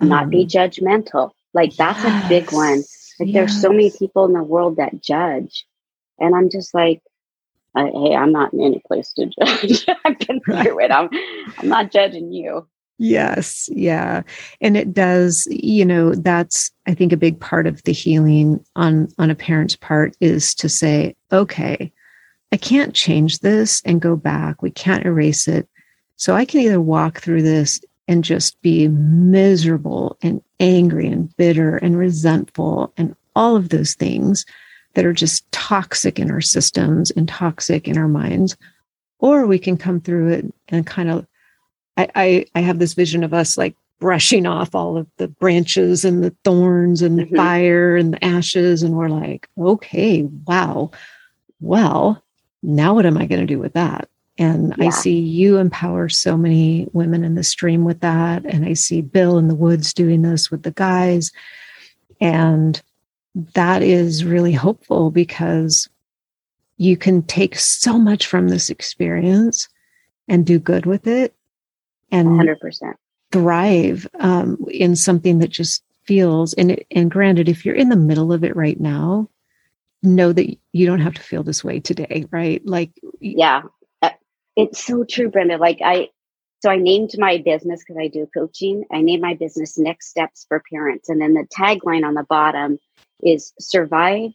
[0.00, 1.30] Not um, be judgmental.
[1.52, 2.78] Like that's yes, a big one.
[3.18, 3.34] Like yes.
[3.34, 5.66] there's so many people in the world that judge.
[6.20, 7.02] And I'm just like,
[7.74, 9.86] hey, I'm not in any place to judge.
[10.04, 10.90] I've been through it.
[10.90, 11.08] I'm,
[11.58, 12.66] I'm not judging you.
[12.98, 14.22] Yes, yeah.
[14.60, 19.08] And it does, you know, that's I think a big part of the healing on
[19.18, 21.90] on a parent's part is to say, okay,
[22.52, 24.60] I can't change this and go back.
[24.60, 25.66] We can't erase it.
[26.16, 31.78] So I can either walk through this and just be miserable and angry and bitter
[31.78, 34.44] and resentful and all of those things
[34.94, 38.56] that are just toxic in our systems and toxic in our minds.
[39.18, 41.26] Or we can come through it and kind of,
[41.96, 46.04] I, I, I have this vision of us like brushing off all of the branches
[46.04, 47.36] and the thorns and the mm-hmm.
[47.36, 48.82] fire and the ashes.
[48.82, 50.90] And we're like, okay, wow.
[51.60, 52.22] Well,
[52.62, 54.08] now what am I going to do with that?
[54.38, 54.86] And yeah.
[54.86, 58.46] I see you empower so many women in the stream with that.
[58.46, 61.30] And I see Bill in the woods doing this with the guys.
[62.22, 62.80] And
[63.34, 65.88] that is really hopeful because
[66.76, 69.68] you can take so much from this experience
[70.28, 71.34] and do good with it
[72.10, 72.94] and 100%
[73.32, 77.96] thrive um, in something that just feels and it, and granted if you're in the
[77.96, 79.28] middle of it right now
[80.02, 82.64] know that you don't have to feel this way today right?
[82.66, 83.62] Like yeah.
[84.02, 84.10] Uh,
[84.56, 85.58] it's so true brenda.
[85.58, 86.08] Like i
[86.60, 90.44] so i named my business because i do coaching i named my business next steps
[90.48, 92.78] for parents and then the tagline on the bottom
[93.22, 94.30] is survive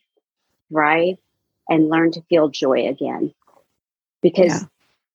[0.69, 1.17] thrive
[1.69, 3.33] and learn to feel joy again
[4.21, 4.67] because yeah.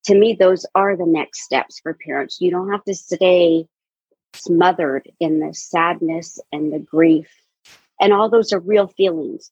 [0.04, 3.66] to me those are the next steps for parents you don't have to stay
[4.34, 7.28] smothered in the sadness and the grief
[8.00, 9.50] and all those are real feelings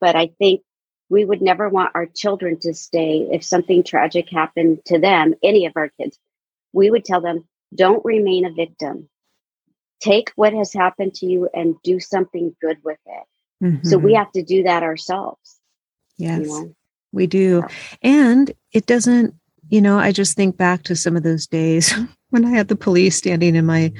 [0.00, 0.62] but I think
[1.08, 5.66] we would never want our children to stay if something tragic happened to them, any
[5.66, 6.18] of our kids.
[6.72, 9.08] We would tell them, don't remain a victim.
[10.04, 13.64] Take what has happened to you and do something good with it.
[13.64, 13.88] Mm-hmm.
[13.88, 14.18] So we mm-hmm.
[14.18, 15.58] have to do that ourselves.
[16.18, 16.74] Yes, you know?
[17.12, 17.64] we do.
[18.02, 19.34] And it doesn't,
[19.68, 21.94] you know, I just think back to some of those days
[22.30, 23.92] when I had the police standing in my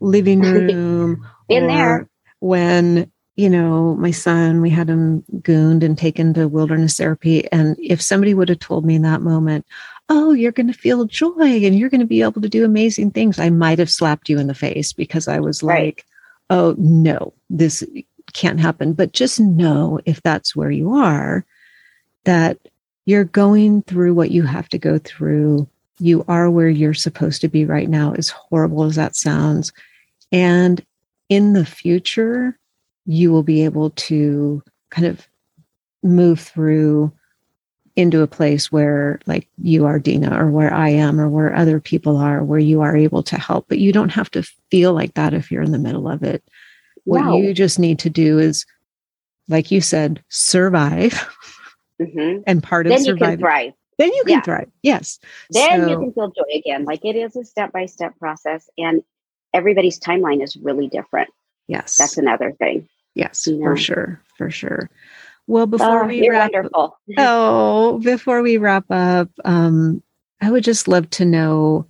[0.00, 1.26] living room.
[1.48, 2.08] in there.
[2.40, 7.46] When you know, my son, we had him gooned and taken to wilderness therapy.
[7.52, 9.64] And if somebody would have told me in that moment,
[10.08, 13.10] oh, you're going to feel joy and you're going to be able to do amazing
[13.10, 15.86] things, I might have slapped you in the face because I was right.
[15.86, 16.06] like,
[16.50, 17.84] oh, no, this
[18.32, 18.94] can't happen.
[18.94, 21.44] But just know if that's where you are,
[22.24, 22.58] that
[23.04, 25.68] you're going through what you have to go through.
[25.98, 29.72] You are where you're supposed to be right now, as horrible as that sounds.
[30.30, 30.84] And
[31.28, 32.58] in the future,
[33.06, 35.26] you will be able to kind of
[36.02, 37.12] move through
[37.98, 41.80] into a place where like you are Dina or where I am or where other
[41.80, 45.14] people are where you are able to help but you don't have to feel like
[45.14, 46.44] that if you're in the middle of it
[47.02, 47.36] what wow.
[47.36, 48.64] you just need to do is
[49.48, 51.12] like you said survive
[52.00, 52.40] mm-hmm.
[52.46, 54.42] and part of then surviving you can thrive then you can yeah.
[54.42, 55.18] thrive yes
[55.50, 59.02] then so, you can feel joy again like it is a step-by-step process and
[59.52, 61.30] everybody's timeline is really different
[61.66, 62.88] yes that's another thing
[63.18, 63.64] Yes, you know?
[63.64, 64.88] for sure, for sure.
[65.48, 66.98] Well, before oh, we wrap, wonderful.
[67.16, 70.02] oh, before we wrap up, um,
[70.42, 71.86] I would just love to know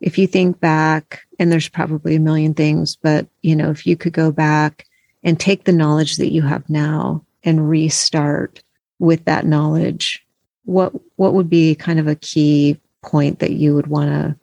[0.00, 3.96] if you think back, and there's probably a million things, but you know, if you
[3.96, 4.86] could go back
[5.24, 8.62] and take the knowledge that you have now and restart
[9.00, 10.24] with that knowledge,
[10.64, 14.36] what what would be kind of a key point that you would want to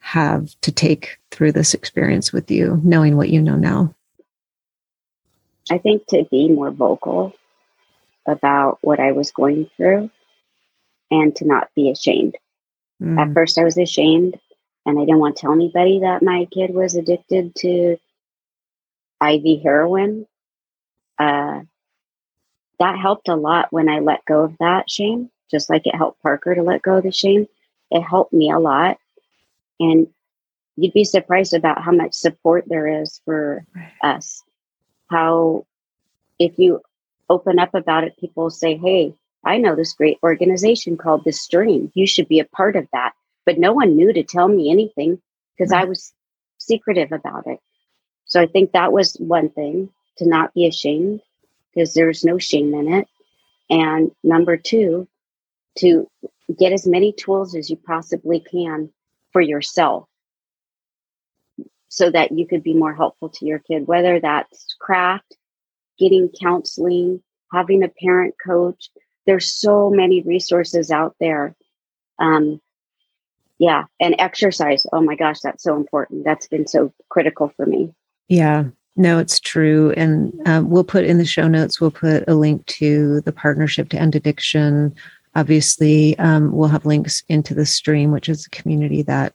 [0.00, 3.94] have to take through this experience with you, knowing what you know now?
[5.70, 7.32] I think to be more vocal
[8.26, 10.10] about what I was going through
[11.10, 12.36] and to not be ashamed.
[13.00, 13.18] Mm.
[13.18, 14.38] At first, I was ashamed
[14.84, 17.96] and I didn't want to tell anybody that my kid was addicted to
[19.22, 20.26] IV heroin.
[21.18, 21.60] Uh,
[22.78, 26.22] that helped a lot when I let go of that shame, just like it helped
[26.22, 27.46] Parker to let go of the shame.
[27.90, 28.98] It helped me a lot.
[29.78, 30.08] And
[30.76, 33.64] you'd be surprised about how much support there is for
[34.02, 34.42] us
[35.10, 35.66] how
[36.38, 36.80] if you
[37.28, 41.90] open up about it, people say, Hey, I know this great organization called The Stream.
[41.94, 43.12] You should be a part of that.
[43.46, 45.20] But no one knew to tell me anything
[45.56, 45.90] because I mm-hmm.
[45.90, 46.12] was
[46.58, 47.58] secretive about it.
[48.26, 51.20] So I think that was one thing to not be ashamed
[51.72, 53.08] because there's no shame in it.
[53.70, 55.08] And number two,
[55.78, 56.08] to
[56.58, 58.90] get as many tools as you possibly can
[59.32, 60.08] for yourself
[61.90, 65.36] so that you could be more helpful to your kid, whether that's craft,
[65.98, 67.20] getting counseling,
[67.52, 68.88] having a parent coach.
[69.26, 71.54] There's so many resources out there.
[72.18, 72.60] Um,
[73.58, 74.86] yeah, and exercise.
[74.92, 76.24] Oh my gosh, that's so important.
[76.24, 77.92] That's been so critical for me.
[78.28, 78.64] Yeah,
[78.94, 79.90] no, it's true.
[79.96, 83.88] And um, we'll put in the show notes, we'll put a link to the Partnership
[83.90, 84.94] to End Addiction.
[85.34, 89.34] Obviously, um, we'll have links into the stream, which is a community that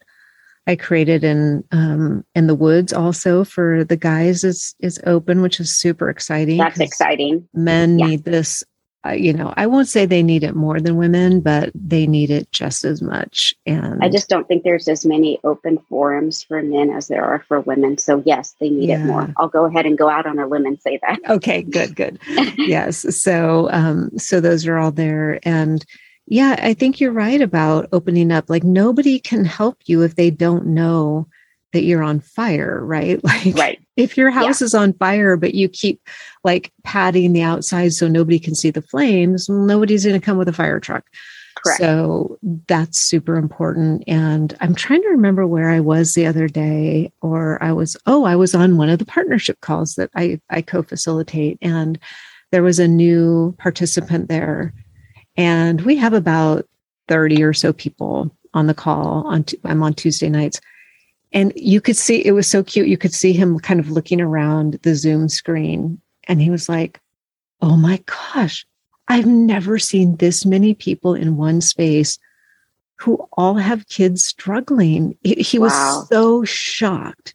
[0.68, 5.60] I created in um, in the woods also for the guys is is open, which
[5.60, 6.58] is super exciting.
[6.58, 7.48] That's exciting.
[7.54, 8.08] Men yeah.
[8.08, 8.64] need this
[9.06, 12.32] uh, you know, I won't say they need it more than women, but they need
[12.32, 13.54] it just as much.
[13.66, 17.44] And I just don't think there's as many open forums for men as there are
[17.48, 17.98] for women.
[17.98, 19.04] So yes, they need yeah.
[19.04, 19.32] it more.
[19.38, 21.20] I'll go ahead and go out on a limb and say that.
[21.30, 22.20] Okay, good, good.
[22.58, 23.06] yes.
[23.22, 25.40] So, um, so those are all there.
[25.44, 25.86] And
[26.28, 28.50] yeah, I think you're right about opening up.
[28.50, 31.28] Like nobody can help you if they don't know
[31.74, 33.20] that you're on fire, right?
[33.24, 33.80] Like right.
[33.96, 34.66] if your house yeah.
[34.66, 36.02] is on fire, but you keep
[36.44, 40.48] like padding the outside so nobody can see the flames, nobody's going to come with
[40.48, 41.06] a fire truck.
[41.64, 41.80] Correct.
[41.80, 44.04] So that's super important.
[44.08, 48.24] And I'm trying to remember where I was the other day, or I was, oh,
[48.26, 51.58] I was on one of the partnership calls that I, I co facilitate.
[51.62, 52.00] And
[52.52, 54.74] there was a new participant there.
[55.38, 56.68] And we have about
[57.08, 60.62] 30 or so people on the call on t- I'm on Tuesday nights
[61.34, 62.88] and you could see it was so cute.
[62.88, 67.00] You could see him kind of looking around the Zoom screen and he was like,
[67.62, 68.66] Oh my gosh,
[69.08, 72.18] I've never seen this many people in one space
[72.98, 75.18] who all have kids struggling.
[75.24, 75.66] He, he wow.
[75.66, 77.34] was so shocked.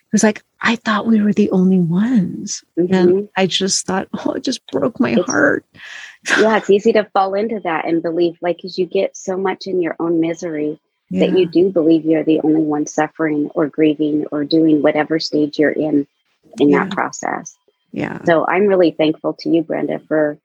[0.00, 2.64] He was like, I thought we were the only ones.
[2.78, 2.94] Mm-hmm.
[2.94, 5.66] And I just thought, oh, it just broke my it's, heart.
[6.28, 9.66] Yeah, it's easy to fall into that and believe, like, as you get so much
[9.66, 11.26] in your own misery yeah.
[11.26, 15.58] that you do believe you're the only one suffering or grieving or doing whatever stage
[15.58, 16.06] you're in
[16.58, 16.84] in yeah.
[16.84, 17.56] that process.
[17.92, 18.22] Yeah.
[18.24, 20.38] So I'm really thankful to you, Brenda, for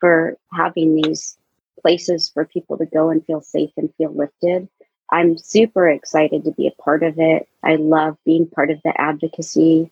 [0.00, 1.36] for having these
[1.80, 4.68] places for people to go and feel safe and feel lifted.
[5.10, 7.48] I'm super excited to be a part of it.
[7.62, 9.90] I love being part of the advocacy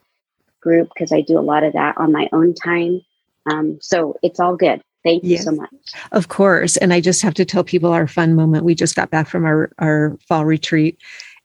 [0.61, 3.03] group because I do a lot of that on my own time.
[3.51, 4.83] Um, so it's all good.
[5.05, 5.71] Thank you yes, so much.
[6.13, 6.77] Of course.
[6.79, 8.65] And I just have to tell people our fun moment.
[8.65, 10.99] We just got back from our, our fall retreat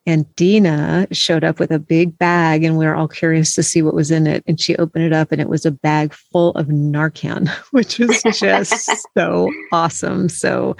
[0.10, 3.82] and Dina showed up with a big bag and we were all curious to see
[3.82, 4.44] what was in it.
[4.48, 8.24] And she opened it up and it was a bag full of Narcan, which was
[8.34, 10.30] just so awesome.
[10.30, 10.76] So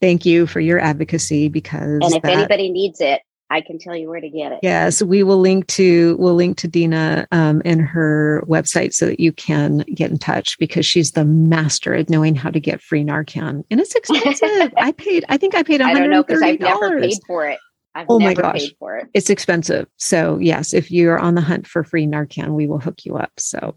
[0.00, 3.96] thank you for your advocacy because And if that, anybody needs it, I can tell
[3.96, 4.60] you where to get it.
[4.62, 9.20] Yes, we will link to we'll link to Dina um, and her website so that
[9.20, 13.04] you can get in touch because she's the master at knowing how to get free
[13.04, 14.72] Narcan, and it's expensive.
[14.76, 15.24] I paid.
[15.28, 15.80] I think I paid.
[15.82, 17.58] I don't know because I've never paid for it.
[17.94, 19.08] I've oh my gosh, for it.
[19.14, 19.88] it's expensive.
[19.96, 23.32] So yes, if you're on the hunt for free Narcan, we will hook you up.
[23.38, 23.74] So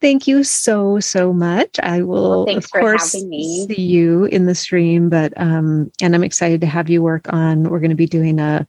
[0.00, 1.78] thank you so so much.
[1.80, 6.62] I will well, of course see you in the stream, but um, and I'm excited
[6.62, 7.64] to have you work on.
[7.64, 8.66] We're going to be doing a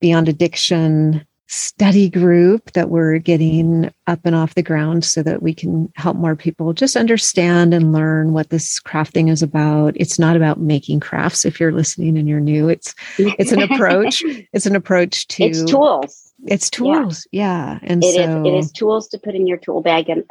[0.00, 5.54] Beyond Addiction study group that we're getting up and off the ground so that we
[5.54, 9.94] can help more people just understand and learn what this crafting is about.
[9.96, 12.68] It's not about making crafts if you're listening and you're new.
[12.68, 14.22] It's it's an approach.
[14.52, 16.32] it's an approach to It's tools.
[16.46, 17.26] It's tools.
[17.30, 17.74] Yeah.
[17.74, 17.78] yeah.
[17.82, 20.24] And it so, is, it is tools to put in your tool bag and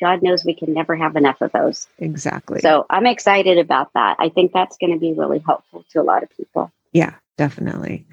[0.00, 1.88] God knows we can never have enough of those.
[1.98, 2.60] Exactly.
[2.60, 4.16] So I'm excited about that.
[4.20, 6.70] I think that's going to be really helpful to a lot of people.
[6.92, 8.06] Yeah, definitely.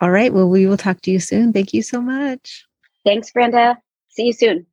[0.00, 0.32] All right.
[0.32, 1.52] Well, we will talk to you soon.
[1.54, 2.66] Thank you so much.
[3.06, 3.78] Thanks, Brenda.
[4.10, 4.66] See you soon.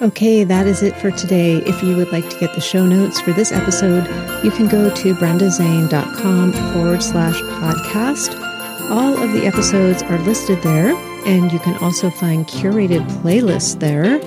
[0.00, 1.58] Okay, that is it for today.
[1.58, 4.04] If you would like to get the show notes for this episode,
[4.42, 8.36] you can go to brendazane.com forward slash podcast.
[8.90, 14.18] All of the episodes are listed there, and you can also find curated playlists there.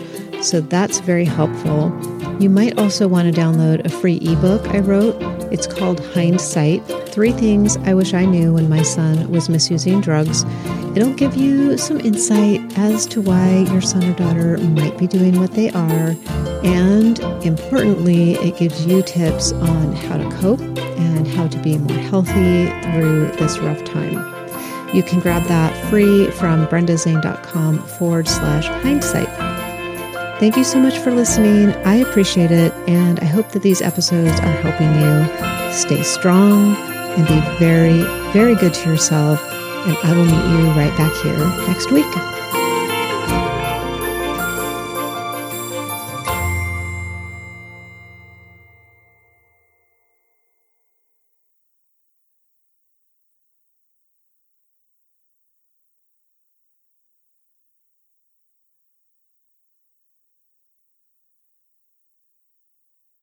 [0.46, 1.92] So that's very helpful.
[2.40, 5.16] You might also want to download a free ebook I wrote.
[5.52, 10.46] It's called Hindsight Three Things I Wish I Knew When My Son Was Misusing Drugs.
[10.96, 15.40] It'll give you some insight as to why your son or daughter might be doing
[15.40, 16.16] what they are.
[16.64, 21.98] And importantly, it gives you tips on how to cope and how to be more
[21.98, 24.14] healthy through this rough time.
[24.96, 29.55] You can grab that free from brendazane.com forward slash hindsight.
[30.38, 31.70] Thank you so much for listening.
[31.86, 32.74] I appreciate it.
[32.88, 38.02] And I hope that these episodes are helping you stay strong and be very,
[38.34, 39.42] very good to yourself.
[39.88, 42.35] And I will meet you right back here next week.